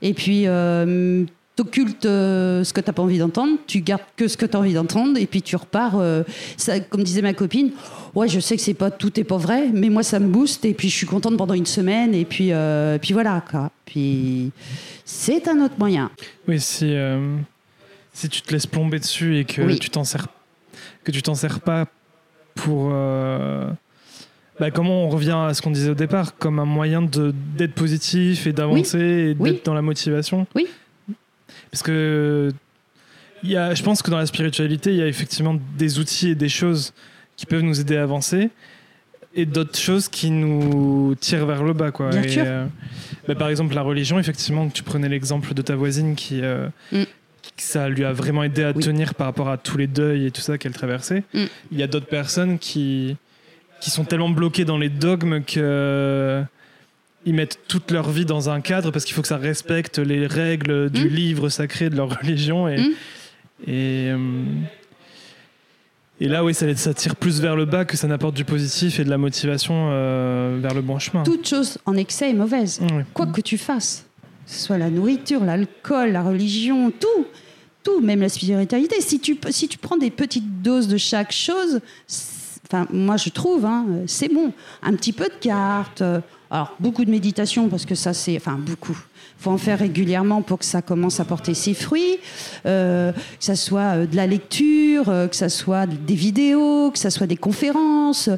[0.00, 4.36] Et puis, euh, t'occultes euh, ce que t'as pas envie d'entendre, tu gardes que ce
[4.36, 5.98] que tu as envie d'entendre, et puis tu repars.
[5.98, 6.22] euh,
[6.56, 7.72] ça, comme disait ma copine,
[8.14, 10.64] ouais, je sais que c'est pas tout est pas vrai, mais moi ça me booste,
[10.64, 13.42] et puis je suis contente pendant une semaine, et puis, euh, puis voilà.
[13.50, 13.70] Quoi.
[13.84, 14.50] Puis
[15.04, 16.10] c'est un autre moyen.
[16.48, 16.94] Oui, si,
[18.14, 19.78] si tu te laisses plomber dessus et que Oui.
[19.78, 20.26] tu t'en sers,
[21.04, 21.86] que tu t'en sers pas
[22.54, 22.88] pour.
[24.60, 28.46] bah, comment on revient à ce qu'on disait au départ, comme un moyen d'être positif
[28.46, 29.60] et d'avancer et d'être Oui.
[29.64, 30.46] dans la motivation.
[30.54, 30.66] Oui.
[31.72, 32.52] Parce que
[33.42, 36.28] il y a, je pense que dans la spiritualité, il y a effectivement des outils
[36.28, 36.92] et des choses
[37.36, 38.50] qui peuvent nous aider à avancer
[39.34, 41.90] et d'autres choses qui nous tirent vers le bas.
[41.90, 42.10] Quoi.
[42.10, 42.42] Bien Et, sûr.
[42.46, 42.66] euh,
[43.26, 47.02] bah, par exemple, la religion, effectivement, tu prenais l'exemple de ta voisine qui, euh, Mm.
[47.56, 48.82] qui- ça lui a vraiment aidé à Oui.
[48.84, 51.24] tenir par rapport à tous les deuils et tout ça qu'elle traversait.
[51.32, 51.44] Mm.
[51.72, 53.16] Il y a d'autres personnes qui,
[53.80, 56.44] qui sont tellement bloquées dans les dogmes que
[57.24, 60.26] ils mettent toute leur vie dans un cadre parce qu'il faut que ça respecte les
[60.26, 61.14] règles du Mm.
[61.14, 62.68] livre sacré de leur religion.
[62.68, 62.90] Et, Mm.
[63.66, 64.18] et, euh,
[66.20, 69.00] et là, oui, ça, ça tire plus vers le bas que ça n'apporte du positif
[69.00, 71.22] et de la motivation euh, vers le bon chemin.
[71.24, 72.80] Toute chose en excès est mauvaise.
[73.14, 74.04] Quoi que tu fasses,
[74.46, 77.26] que ce soit la nourriture, l'alcool, la religion, tout,
[77.82, 79.00] tout, même la spiritualité.
[79.00, 81.80] Si tu, si tu prends des petites doses de chaque chose,
[82.90, 84.52] moi je trouve, hein, c'est bon.
[84.82, 88.58] Un petit peu de cartes, euh, alors beaucoup de méditation parce que ça c'est, enfin
[88.58, 88.96] beaucoup.
[89.38, 92.18] faut en faire régulièrement pour que ça commence à porter ses fruits,
[92.66, 97.10] euh, que ça soit euh, de la lecture, que ça soit des vidéos, que ça
[97.10, 98.30] soit des conférences.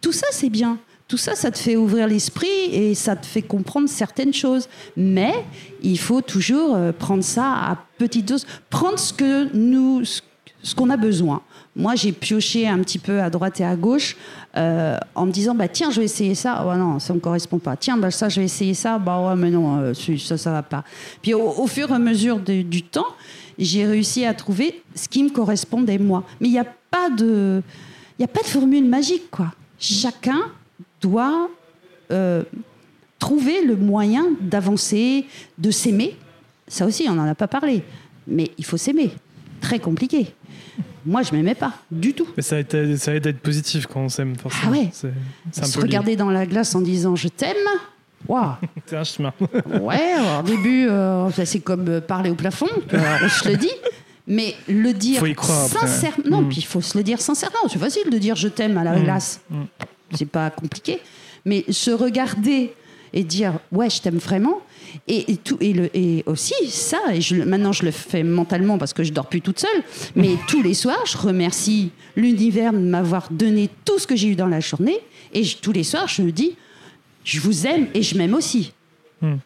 [0.00, 0.78] Tout ça c'est bien.
[1.08, 4.66] Tout ça, ça te fait ouvrir l'esprit et ça te fait comprendre certaines choses.
[4.96, 5.34] Mais
[5.82, 10.04] il faut toujours prendre ça à petite dose, prendre ce que nous,
[10.62, 11.42] ce qu'on a besoin.
[11.74, 14.16] Moi, j'ai pioché un petit peu à droite et à gauche
[14.56, 16.64] euh, en me disant bah tiens, je vais essayer ça.
[16.66, 17.76] Oh non, ça me correspond pas.
[17.76, 18.98] Tiens, bah ça, je vais essayer ça.
[18.98, 20.84] Bah ouais, mais non, euh, ça, ça va pas.
[21.22, 23.06] Puis au, fur et à mesure du temps,
[23.58, 26.24] j'ai réussi à trouver ce qui me correspondait moi.
[26.40, 27.62] Mais il n'y a pas de,
[28.20, 29.52] a pas de formule magique quoi.
[29.78, 30.40] Chacun
[31.00, 31.48] doit
[32.10, 32.42] euh,
[33.18, 35.26] trouver le moyen d'avancer,
[35.58, 36.16] de s'aimer.
[36.68, 37.82] Ça aussi, on n'en a pas parlé.
[38.26, 39.10] Mais il faut s'aimer.
[39.60, 40.34] Très compliqué.
[41.04, 42.26] Moi, je m'aimais pas du tout.
[42.36, 44.72] Mais ça aide, ça aide à être positif quand on s'aime, forcément.
[44.72, 44.88] Ah ouais.
[45.58, 45.86] Un Se peu lié.
[45.88, 47.56] regarder dans la glace en disant je t'aime.
[48.28, 48.52] Waouh.
[48.86, 49.32] C'est un chemin.
[49.80, 53.70] Ouais, alors, au début, euh, c'est comme euh, parler au plafond, on se le dit.
[54.28, 55.80] Mais le dire Faut y croire après.
[55.88, 56.48] sincèrement, non, Mm.
[56.48, 57.58] puis il faut se le dire sincèrement.
[57.68, 59.02] C'est facile de dire je t'aime à la Mm.
[59.02, 59.40] glace.
[59.50, 59.62] Mm.
[60.14, 61.00] C'est pas compliqué.
[61.44, 62.72] Mais se regarder
[63.12, 64.60] et dire ouais, je t'aime vraiment.
[65.08, 68.78] Et, et tout, et, le, et aussi ça, et je, maintenant je le fais mentalement
[68.78, 69.82] parce que je dors plus toute seule,
[70.16, 74.34] mais tous les soirs, je remercie l'univers de m'avoir donné tout ce que j'ai eu
[74.36, 74.98] dans la journée.
[75.32, 76.56] Et je- tous les soirs, je me dis,
[77.24, 78.72] je vous aime et je m'aime aussi.
[79.22, 79.36] Hmm.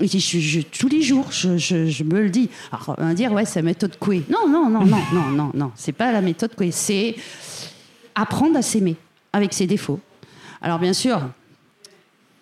[0.00, 2.48] Et je, je- je- tous les jours, je, je- je me le dis.
[2.70, 4.22] Alors, on va dire, ouais, c'est la méthode Coué.
[4.28, 5.72] Non, non, non, non, non, non, non.
[5.74, 6.70] C'est pas la méthode Coué.
[6.70, 7.16] C'est
[8.14, 8.96] apprendre à s'aimer
[9.32, 9.98] avec ses défauts.
[10.60, 11.20] Alors, bien sûr,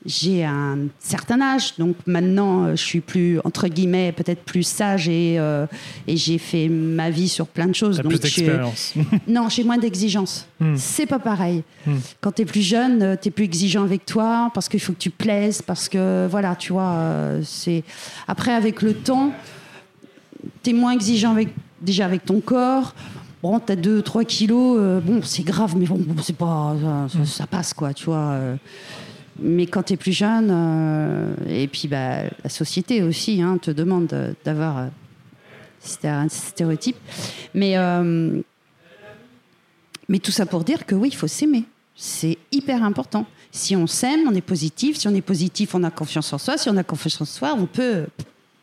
[0.07, 5.09] j'ai un certain âge, donc maintenant, euh, je suis plus, entre guillemets, peut-être plus sage
[5.09, 5.67] et, euh,
[6.07, 7.97] et j'ai fait ma vie sur plein de choses.
[7.97, 8.95] T'as donc plus d'expérience.
[9.29, 10.47] non, j'ai moins d'exigences.
[10.61, 10.75] Hmm.
[10.77, 11.63] C'est pas pareil.
[11.87, 11.97] Hmm.
[12.21, 14.99] Quand tu es plus jeune, tu es plus exigeant avec toi parce qu'il faut que
[14.99, 17.83] tu plaises, parce que voilà, tu vois, euh, c'est.
[18.29, 19.33] Après, avec le temps,
[20.63, 21.49] tu es moins exigeant avec,
[21.81, 22.95] déjà avec ton corps.
[23.43, 26.75] Bon, tu as 2-3 kilos, euh, bon, c'est grave, mais bon, c'est pas.
[26.81, 28.17] Ça, ça- ça passe, quoi, tu vois.
[28.33, 28.57] euh.
[29.39, 33.71] Mais quand tu es plus jeune, euh, et puis bah, la société aussi hein, te
[33.71, 34.89] demande de- d'avoir euh,
[36.05, 36.97] un stéréotype.
[37.55, 38.41] Mais, euh,
[40.09, 41.65] mais tout ça pour dire que oui, il faut s'aimer.
[41.95, 43.27] C'est hyper important.
[43.53, 44.97] Si on s'aime, on est positif.
[44.97, 46.57] Si on est positif, on a confiance en soi.
[46.59, 48.07] Si on a confiance en soi, on peut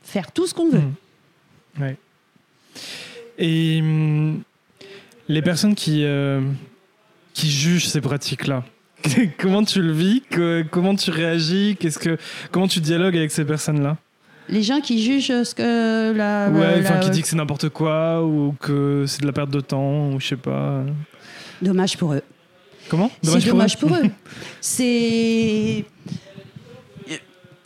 [0.02, 0.80] faire tout ce qu'on veut.
[0.80, 1.82] Mm.
[1.82, 1.98] Ouais.
[3.38, 4.44] Et hum,
[5.28, 6.42] les personnes qui, euh,
[7.34, 8.64] qui jugent ces pratiques-là,
[9.40, 10.22] comment tu le vis?
[10.30, 11.76] Que- Comment tu réagis?
[11.80, 12.18] Qu'est-ce que
[12.52, 13.98] Comment tu dialogues avec ces personnes-là?
[14.50, 16.50] Les gens qui jugent ce que la.
[16.50, 19.62] Ouais, enfin, qui dit que c'est n'importe quoi ou que c'est de la perte de
[19.62, 20.84] temps ou je sais pas.
[21.62, 22.22] Dommage pour eux.
[22.90, 23.10] Comment?
[23.24, 24.04] C'est dommage pour eux?
[24.62, 25.86] C'est.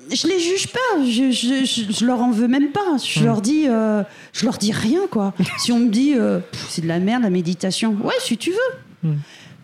[0.09, 2.95] Je les juge pas, je, je, je- je leur en veux même pas.
[3.03, 5.33] Je leur dis, euh, je leur dis rien quoi.
[5.57, 9.09] si on me dit, euh, c'est de la merde la méditation, ouais, si tu veux.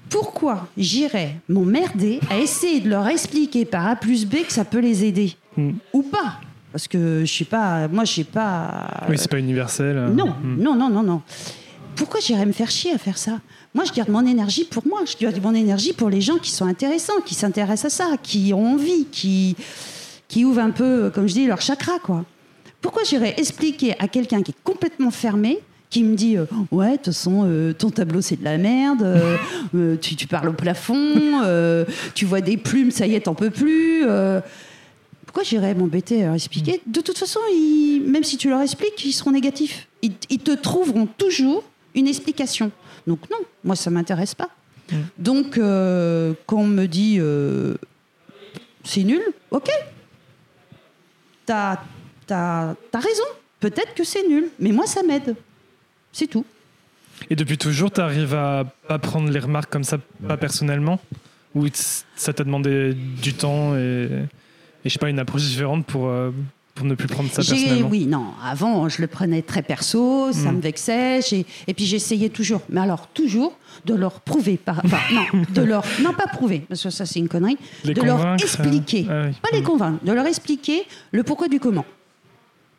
[0.09, 4.79] Pourquoi j'irais m'emmerder à essayer de leur expliquer par A plus B que ça peut
[4.79, 5.73] les aider Hmm.
[5.93, 6.39] ou pas
[6.71, 8.87] Parce que je sais pas, moi je sais pas.
[9.07, 9.95] Oui, c'est pas universel.
[9.95, 10.57] euh, Non, hmm.
[10.63, 11.21] non, non, non, non.
[11.95, 13.39] Pourquoi j'irais me faire chier à faire ça
[13.75, 15.01] Moi, je garde mon énergie pour moi.
[15.05, 18.51] Je garde mon énergie pour les gens qui sont intéressants, qui s'intéressent à ça, qui
[18.51, 19.55] ont envie, qui,
[20.27, 22.25] qui ouvrent un peu, comme je dis, leur chakra, quoi.
[22.81, 25.59] Pourquoi j'irais expliquer à quelqu'un qui est complètement fermé,
[25.93, 29.03] qui me dit euh, Ouais, de toute façon, euh, ton tableau, c'est de la merde,
[29.03, 31.43] euh, tu, tu parles au plafond,
[32.15, 34.05] tu vois des plumes, ça y est, t'en peux plus.
[35.25, 36.81] pourquoi j'irais m'embêter à leur expliquer?
[36.87, 39.87] De toute façon, ils- même si tu leur expliques, ils seront négatifs.
[40.01, 41.63] Ils, ils te trouveront toujours
[41.95, 42.71] une explication.
[43.07, 44.49] Donc non, moi ça m'intéresse pas.
[44.91, 44.95] Mm.
[45.19, 45.59] Donc
[46.45, 47.19] quand on me dit
[48.83, 49.69] c'est nul, ok.
[51.45, 51.77] T'as
[52.29, 53.23] as, raison.
[53.59, 55.35] Peut-être que c'est nul, mais moi ça m'aide.
[56.13, 56.45] C'est tout.
[57.29, 59.97] Et depuis toujours, tu arrives à pas prendre les remarques comme ça,
[60.27, 60.99] pas personnellement
[61.55, 61.67] Ou
[62.15, 64.07] ça t'a demandé du temps et,
[64.83, 66.31] et je sais pas, une approche différente pour, euh,
[66.75, 68.25] pour ne plus prendre ça personnellement Oui, non.
[68.43, 70.55] Avant, je le prenais très perso, ça Mm.
[70.57, 71.19] me vexait.
[71.67, 74.57] Et puis j'essayais toujours, mais alors toujours, de leur prouver.
[74.57, 74.81] Par...
[74.83, 75.83] Enfin, non, de leur...
[76.01, 77.57] non, pas prouver, parce que ça c'est une connerie.
[77.85, 79.33] Les de leur expliquer, Ah oui.
[79.41, 81.85] pas les convaincre, de leur expliquer le pourquoi du comment.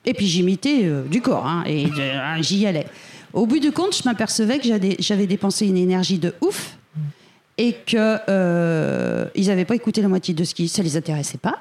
[0.07, 2.87] Et puis j'imitais euh, du corps, hein, et euh, j'y allais.
[3.35, 4.69] Au bout du compte, je m'apercevais que
[5.01, 6.79] j'avais dépensé une énergie de ouf
[7.59, 11.59] et que euh, n'avaient pas écouté la moitié de ce qui ça les intéressait pas.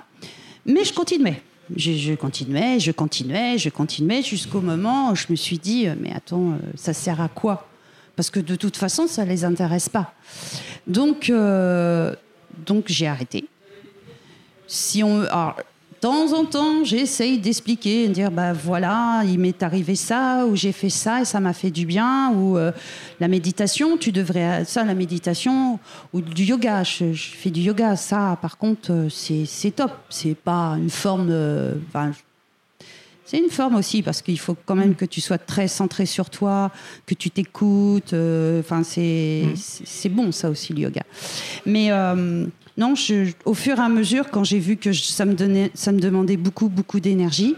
[0.68, 1.42] Mais je continuais.
[1.76, 6.14] Je, continuais, je continuais, je continuais jusqu'au moment où je me suis dit euh, mais
[6.14, 7.68] attends, euh, ça sert à quoi?
[8.16, 10.14] Parce que de toute façon, ça les intéresse pas.
[10.86, 12.14] Donc euh,
[12.66, 13.46] donc j'ai arrêté.
[14.68, 15.56] Si on alors,
[16.04, 20.74] temps en temps, j'essaye d'expliquer, de dire bah voilà, il m'est arrivé ça, ou j'ai
[20.74, 22.72] fait ça et ça m'a fait du bien, ou euh,
[23.22, 25.80] la méditation, tu devrais ça, la méditation,
[26.12, 26.84] ou du yoga.
[26.84, 29.92] Je, je fais du yoga, ça, par contre, euh, c'est top.
[30.10, 31.28] C'est pas une forme.
[31.30, 32.12] de- enfin,
[33.26, 36.30] c'est une forme aussi parce qu'il faut quand même que tu sois très centré sur
[36.30, 36.70] toi,
[37.06, 38.12] que tu t'écoutes.
[38.14, 41.04] euh, Enfin, c'est c'est c'est bon ça aussi le yoga.
[41.66, 42.46] Mais euh,
[42.78, 45.72] non, je- au fur et à mesure, quand j'ai vu que je- ça me donnait,
[45.74, 47.56] ça me demandait beaucoup, beaucoup d'énergie,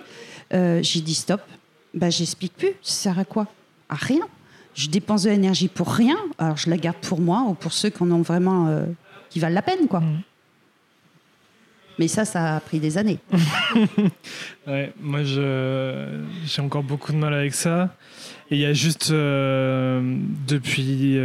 [0.54, 1.42] euh, j'ai dit stop.
[1.94, 2.74] Bah, j'explique plus.
[2.82, 3.48] Ça sert à quoi?
[3.90, 4.28] À rien.
[4.74, 6.18] Je dépense de l'énergie pour rien.
[6.38, 8.86] Alors je la garde pour moi ou pour ceux qui en ont vraiment, euh,
[9.30, 10.02] qui valent la peine, quoi.
[10.02, 10.22] Mm.
[11.98, 13.20] Mais ça, ça a pris des années.
[14.68, 17.96] Ouais, moi, j'ai encore beaucoup de mal avec ça.
[18.52, 20.02] Et il y a juste euh,
[20.48, 21.18] depuis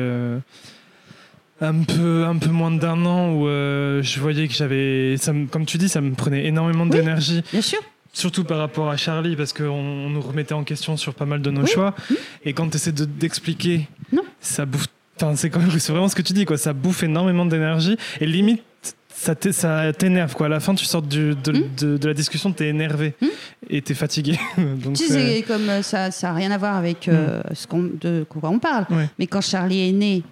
[1.60, 5.46] un peu, un peu moins d'un an où euh, je voyais que j'avais, ça me-
[5.46, 6.90] comme tu dis, ça me prenait énormément Oui.
[6.90, 7.78] d'énergie, Bien sûr.
[8.12, 11.42] surtout par rapport à Charlie, parce qu'on on nous remettait en question sur pas mal
[11.42, 11.68] de nos Oui.
[11.70, 11.94] choix.
[12.44, 14.22] Et quand tu essaies de, d'expliquer, Non.
[14.40, 14.86] ça bouffe.
[15.16, 16.56] Enfin, c'est, quand même- c'est vraiment ce que tu dis, quoi.
[16.56, 17.96] Ça bouffe énormément d'énergie.
[18.22, 18.62] Et limite,
[19.22, 20.46] ça, t'é- ça t'énerve, quoi.
[20.46, 21.62] À la fin, tu sors du- de, Hmm.
[21.78, 23.26] de, de la discussion, t'es énervé Hmm.
[23.68, 24.38] et t'es fatigué.
[24.56, 27.90] Donc, Tu sais, comme euh, ça, ça n'a rien à voir avec euh, ce qu'on,
[28.00, 28.86] de quoi on parle.
[28.90, 29.08] Ouais.
[29.18, 30.22] Mais quand Charlie est né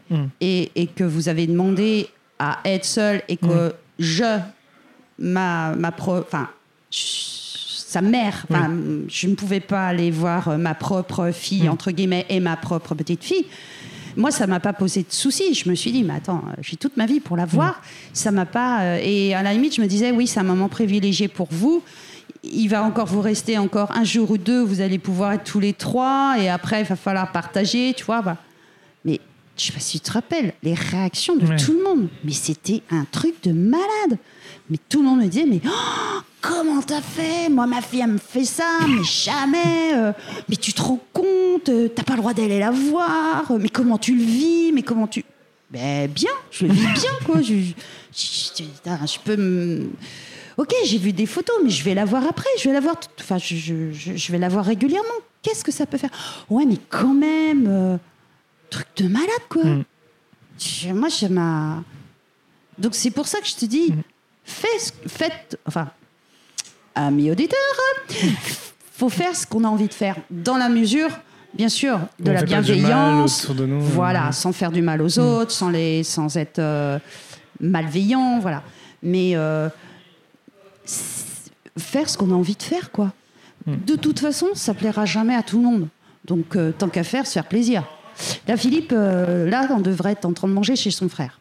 [0.40, 4.38] et, et que vous avez demandé à être seul et que je,
[5.18, 6.48] ma, ma pro, enfin,
[6.90, 8.46] sa mère,
[9.08, 12.94] je ne pouvais pas aller voir euh, ma propre fille entre guillemets et ma propre
[12.94, 13.46] petite fille.
[14.18, 15.54] Moi, ça m'a pas posé de soucis.
[15.54, 17.80] Je me suis dit, mais attends, euh, j'ai toute ma vie pour la voir.
[18.12, 18.80] Ça m'a pas.
[18.82, 21.82] euh, et à la limite, je me disais, oui, c'est un moment privilégié pour vous.
[22.42, 24.60] Il va encore vous rester encore un jour ou deux.
[24.62, 26.34] Vous allez pouvoir être tous les trois.
[26.38, 28.20] Et après, il va falloir partager, tu vois.
[28.22, 28.36] bah.
[29.04, 29.20] Mais
[29.56, 31.56] je sais pas si tu te rappelles les réactions de Ouais.
[31.56, 32.08] tout le monde.
[32.24, 34.18] Mais c'était un truc de malade.
[34.68, 37.48] Mais tout le monde me disait, mais oh, comment t'as fait?
[37.48, 39.94] Moi, ma fille, elle me fait ça, mais jamais.
[39.94, 40.12] euh,
[40.48, 43.50] mais tu te rends compte euh, T'as pas le droit d'aller la voir.
[43.50, 45.24] euh, Mais comment tu le vis Mais comment tu
[45.70, 47.40] Ben bien, je le vis bien, quoi.
[47.42, 47.72] Je, je,
[48.12, 49.88] je- putain, je peux me...
[50.56, 52.48] Ok, j'ai vu des photos, mais je vais la voir après.
[52.58, 52.96] Je vais la voir.
[53.20, 55.08] Enfin, je, vais la voir régulièrement.
[55.42, 56.10] Qu'est-ce que ça peut faire?
[56.50, 57.98] Ouais, mais quand même,
[58.70, 59.62] truc de malade, quoi.
[59.64, 59.84] Mm.
[60.94, 61.84] Moi, je m'a.
[62.76, 63.92] Donc c'est pour ça que je te dis,
[64.44, 65.88] fais, ce- faites, enfin,
[67.06, 67.58] amis auditeurs,
[68.92, 71.10] faut faire ce qu'on a envie de faire dans la mesure,
[71.54, 73.80] bien sûr, de On la bienveillance, de nous.
[73.80, 76.98] voilà, sans faire du mal aux autres, sans les, sans être euh,
[77.60, 78.62] malveillant, voilà.
[79.02, 79.68] Mais euh,
[81.78, 83.12] faire ce qu'on a envie de faire, quoi.
[83.66, 83.74] Mm.
[83.86, 85.88] De toute façon, ça plaira jamais à tout le monde.
[86.24, 87.84] Donc, euh, tant qu'à faire, se faire plaisir.
[88.48, 91.38] Là, Philippe, là, on devrait être en train de manger chez son frère.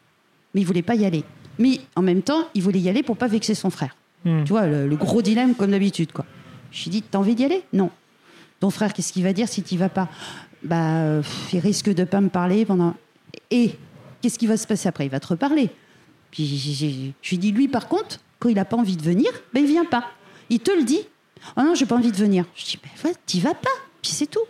[0.54, 1.24] Mais il voulait pas y aller.
[1.58, 3.97] Mais en même temps, il voulait y aller pour pas vexer son frère.
[4.26, 4.44] Mm.
[4.44, 6.26] Tu vois, le, gros dilemme comme d'habitude, quoi.
[6.72, 7.64] Je lui ai dit, t'as envie d'y aller?
[7.74, 7.90] Non.
[8.60, 10.10] Ton frère, qu'est-ce qu'il va dire si tu vas pas?
[10.64, 11.22] Bah,
[11.54, 12.96] il risque de pas me parler pendant.
[13.52, 13.76] Et
[14.22, 15.06] qu'est-ce qui va se passer après?
[15.06, 15.70] Il va te reparler.
[16.32, 19.30] Puis je lui ai dit, lui, par contre, quand il a pas envie de venir,
[19.54, 20.06] ben il vient pas.
[20.50, 21.02] Il te le dit.
[21.56, 22.46] Oh non, j'ai pas envie de venir.
[22.56, 23.70] Je dis, ben voilà, t'y vas pas.
[24.02, 24.46] Puis c'est tout.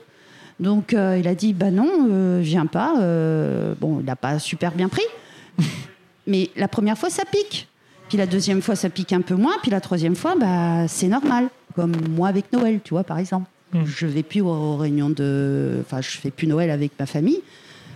[0.60, 3.00] Donc euh, il a dit, bah non, euh, viens pas.
[3.00, 5.06] Euh, bon, il n'a pas super bien pris.
[6.28, 7.68] Mais la première fois, ça pique.
[8.10, 9.56] Puis la deuxième fois, ça pique un peu moins.
[9.62, 11.50] Puis la troisième fois, bah, c'est normal.
[11.76, 13.50] Comme moi avec Noël, tu vois, par exemple.
[13.74, 13.86] Mm.
[13.86, 15.80] Je vais plus aux réunions de.
[15.82, 17.42] Enfin, je fais plus Noël avec ma famille.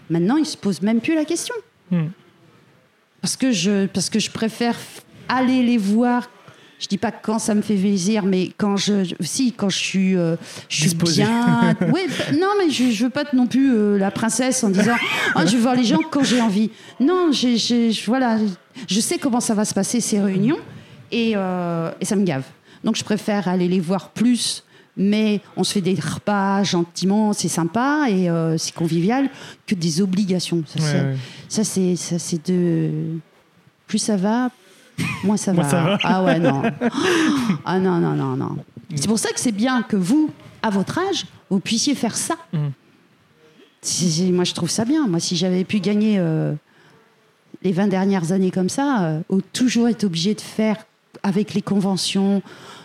[0.09, 1.55] Maintenant, ils se posent même plus la question.
[1.91, 2.07] Mm.
[3.21, 4.77] Parce que je, parce que je préfère
[5.29, 6.29] aller les voir.
[6.81, 10.17] Je dis pas quand ça me fait plaisir, mais quand je, si quand je suis,
[10.17, 10.35] euh,
[10.67, 11.75] je suis bien.
[11.79, 11.87] Bah,
[12.33, 14.95] non, mais je, je veux pas être non plus euh, la princesse en disant,
[15.35, 16.71] Ah, je vais voir les gens quand j'ai envie.
[16.99, 18.39] Non, j'ai, j'ai- je- voilà,
[18.89, 20.57] je sais comment ça va se passer ces réunions
[21.11, 22.43] et, euh, et ça me gave.
[22.83, 24.63] Donc je préfère aller les voir plus.
[24.97, 29.29] Mais on se fait des repas gentiment, c'est sympa et euh, c'est convivial
[29.65, 30.63] que des obligations.
[30.67, 31.15] Ça, Ouais, c'est- ouais.
[31.47, 32.89] ça, c'est, ça, c'est de.
[33.87, 34.49] Plus ça va,
[35.23, 35.69] moins ça, Moins va.
[35.69, 35.97] ça va.
[36.03, 36.61] Ah ouais, non.
[37.65, 38.57] Ah non, non, non, non.
[38.95, 40.29] C'est pour ça que c'est bien que vous,
[40.61, 42.35] à votre âge, vous puissiez faire ça.
[42.53, 42.67] Mm.
[44.33, 45.07] Moi, je trouve ça bien.
[45.07, 46.53] Moi, si j'avais pu gagner euh,
[47.63, 50.77] les 20 dernières années comme ça, euh, ou toujours être obligé de faire
[51.23, 52.41] avec les conventions,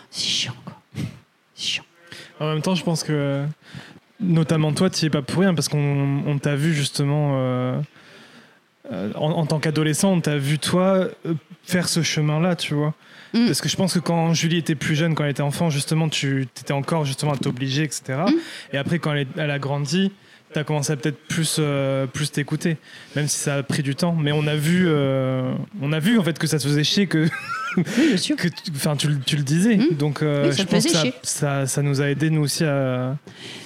[0.09, 0.75] c'est chiant, quoi.
[1.55, 1.83] C'est chiant.
[2.39, 3.45] En même temps, je pense que,
[4.19, 7.79] notamment toi, tu n'y es pas pour rien parce qu'on on t'a vu justement, euh,
[8.91, 11.33] euh, en, en tant qu'adolescent, on t'a vu toi euh,
[11.63, 12.93] faire ce chemin-là, tu vois.
[13.33, 13.45] Mm.
[13.47, 16.09] Parce que je pense que quand Julie était plus jeune, quand elle était enfant, justement,
[16.09, 18.19] tu étais encore justement à t'obliger, etc.
[18.27, 18.31] Mm.
[18.73, 20.11] Et après, quand elle a grandi,
[20.57, 22.77] tu as commencé à peut-être plus, euh, plus t'écouter,
[23.15, 24.15] même si ça a pris du temps.
[24.19, 27.07] Mais on a vu, euh, on a vu en fait que ça te faisait chier
[27.07, 27.27] que
[27.77, 28.35] Oui, bien sûr.
[28.37, 29.77] que tu, enfin, tu, le- tu le disais.
[29.77, 29.95] Mmh.
[29.97, 31.13] Donc, euh, Oui, je pense que ça, chier.
[31.23, 33.15] ça, ça nous a aidé, nous aussi, à,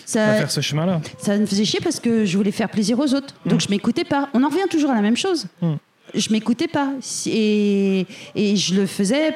[0.06, 1.00] faire ce chemin-là.
[1.20, 3.34] ça me faisait chier parce que je voulais faire plaisir aux autres.
[3.46, 3.66] Donc Mm.
[3.66, 4.30] je m'écoutais pas.
[4.34, 5.48] On en revient toujours à la même chose.
[5.62, 5.74] Mm.
[6.14, 6.92] Je m'écoutais pas.
[7.28, 9.34] Et, et je le faisais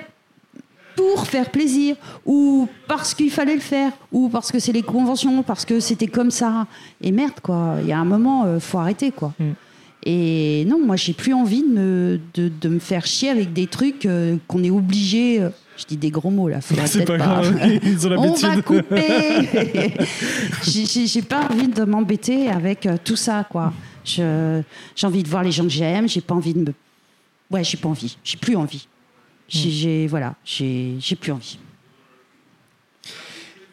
[0.95, 5.43] pour faire plaisir ou parce qu'il fallait le faire ou parce que c'est les conventions,
[5.43, 6.67] parce que c'était comme ça.
[7.01, 7.75] Et merde, quoi.
[7.81, 9.33] Il y a un moment, euh, faut arrêter, quoi.
[9.39, 9.43] Mm.
[10.07, 13.65] Et non, moi, j'ai plus envie de me, de, de me faire chier avec des
[13.67, 15.41] trucs euh, qu'on est obligé.
[15.41, 18.33] euh, je dis des gros mots là, faudrait C'est peut-être pas grave, ils ont on
[18.33, 19.93] va couper.
[20.63, 23.73] J'ai- pas envie de m'embêter avec euh, tout ça, quoi.
[24.05, 24.23] J'ai
[25.03, 26.07] envie de voir les gens que j'aime.
[26.07, 26.73] J'ai pas envie de me.
[27.51, 28.15] Ouais, j'ai pas envie.
[28.23, 28.87] J'ai plus envie.
[29.47, 31.59] J'ai j'ai- voilà, j'ai j'ai plus envie.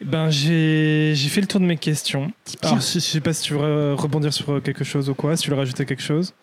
[0.03, 2.31] Ben, j'ai j'ai fait le tour de mes questions.
[2.61, 5.35] Alors, je, je sais pas si tu veux re- rebondir sur quelque chose ou quoi,
[5.37, 6.33] si tu veux rajouter quelque chose.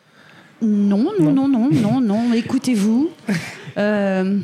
[0.62, 2.32] Non, non, non, non, non, non.
[2.32, 3.10] Écoutez-vous.
[3.78, 4.40] Euh,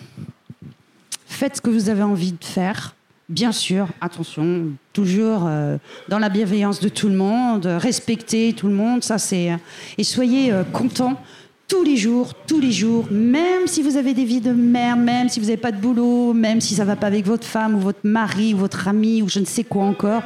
[1.26, 2.94] faites ce que vous avez envie de faire.
[3.28, 5.78] Bien sûr, attention, toujours euh,
[6.08, 9.50] dans la bienveillance de tout le monde, respectez tout le monde, ça c'est.
[9.98, 11.20] Et soyez euh, contents
[11.68, 15.28] tous les jours, tous les jours, même si vous avez des vies de merde, même
[15.28, 17.80] si vous n'avez pas de boulot, même si ça va pas avec votre femme ou
[17.80, 20.22] votre mari ou votre ami ou je ne sais quoi encore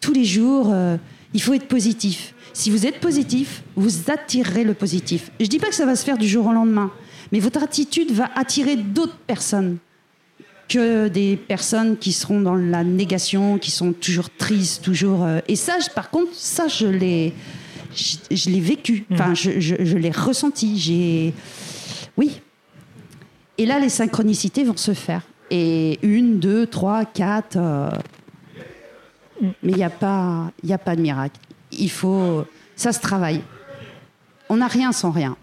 [0.00, 0.96] tous les jours, euh,
[1.34, 2.34] il faut être positif.
[2.52, 5.30] Si vous êtes positif, vous attirerez le positif.
[5.38, 6.90] Je dis pas que ça va se faire du jour au lendemain,
[7.32, 9.78] mais votre attitude va attirer d'autres personnes
[10.68, 15.24] que des personnes qui seront dans la négation, qui sont toujours tristes, toujours.
[15.24, 17.34] euh, et ça, par contre, ça, je l'ai,
[17.94, 19.04] je, je l'ai vécu.
[19.12, 20.78] Enfin, je, je- je l'ai ressenti.
[20.78, 21.34] J'ai,
[22.16, 22.40] oui.
[23.58, 25.22] Et là, les synchronicités vont se faire.
[25.50, 27.56] Et une, deux, trois, quatre.
[27.56, 27.90] euh,
[29.62, 31.38] mais il n'y a, pas- y a pas de miracle.
[31.72, 32.44] Il faut.
[32.76, 33.42] Ça se travaille.
[34.48, 35.36] On n'a rien sans rien,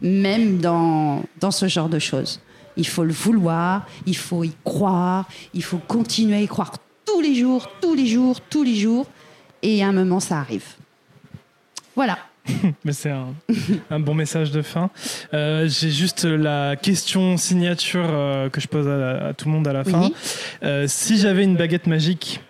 [0.00, 2.40] même dans, dans ce genre de choses.
[2.76, 6.72] Il faut le vouloir, il faut y croire, il faut continuer à y croire
[7.04, 9.06] tous les jours, tous les jours, tous les jours.
[9.62, 10.64] Et à un moment, ça arrive.
[11.96, 12.18] Voilà.
[12.84, 13.34] Mais c'est un,
[13.90, 14.90] un bon message de fin.
[15.32, 19.66] Euh, j'ai juste la question signature euh, que je pose à, à tout le monde
[19.66, 20.02] à la fin.
[20.02, 20.14] Oui.
[20.62, 22.40] Euh, si j'avais une baguette magique,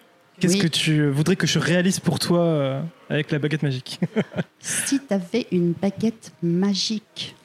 [0.40, 0.60] qu'est-ce Oui.
[0.60, 4.00] que tu voudrais que je réalise pour toi avec la baguette magique
[4.60, 7.36] Si tu avais une baguette magique.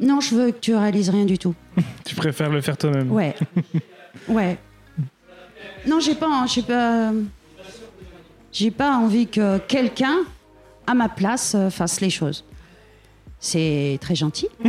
[0.00, 1.54] Non, je veux que tu réalises rien du tout.
[2.06, 3.34] Tu préfères le faire toi-même Ouais.
[4.28, 4.58] Ouais.
[5.86, 7.12] Non, j'ai pas, j'ai pas,
[8.52, 10.18] j'ai pas envie que quelqu'un
[10.86, 12.44] à ma place euh, fasse les choses.
[13.38, 14.48] C'est très gentil.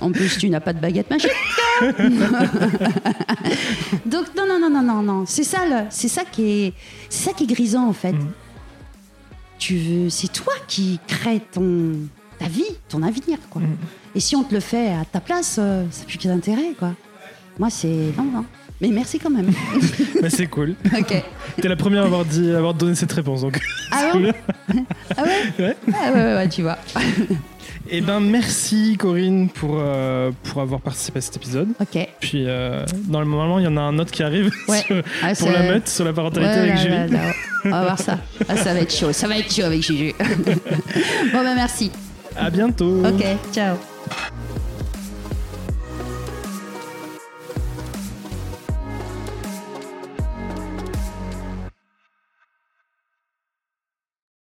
[0.00, 1.32] En plus, tu n'as pas de baguette magique.
[4.06, 5.24] Donc non, non, non, non, non, non.
[5.26, 5.58] C'est ça,
[5.90, 6.74] c'est ça qui est,
[7.08, 8.14] c'est ça qui est grisant en fait.
[9.58, 11.94] Tu veux, c'est toi qui crée ton,
[12.38, 13.62] ta vie, ton avenir, quoi.
[14.14, 16.94] Et si on te le fait à ta place, euh, ça n'a plus d'intérêt, quoi.
[17.58, 18.44] Moi, c'est non, non.
[18.82, 19.50] Mais merci quand même.
[20.20, 20.74] Mais c'est cool.
[20.98, 21.22] ok.
[21.60, 23.40] T'es la première à avoir, dit, à avoir donné cette réponse.
[23.42, 23.58] Donc.
[23.92, 24.32] Ah bon
[25.16, 25.76] Ah ouais Ouais.
[25.94, 26.76] Ah ouais, ouais, ouais, tu vois.
[27.88, 31.68] Eh ben, merci Corinne pour, euh, pour avoir participé à cet épisode.
[31.80, 32.08] Ok.
[32.20, 34.80] Puis, euh, normalement, il y en a un autre qui arrive Ouais.
[34.84, 36.94] sur- Ah, pour la meute sur la parentalité Ouais, avec là, Julie.
[36.94, 37.32] là, là.
[37.64, 38.18] On va voir ça.
[38.48, 39.12] Ah, ça va être chaud.
[39.12, 40.12] Ça va être chaud avec Juju.
[40.18, 41.92] bon, bah merci.
[42.36, 43.04] À bientôt.
[43.06, 43.76] Ok, ciao.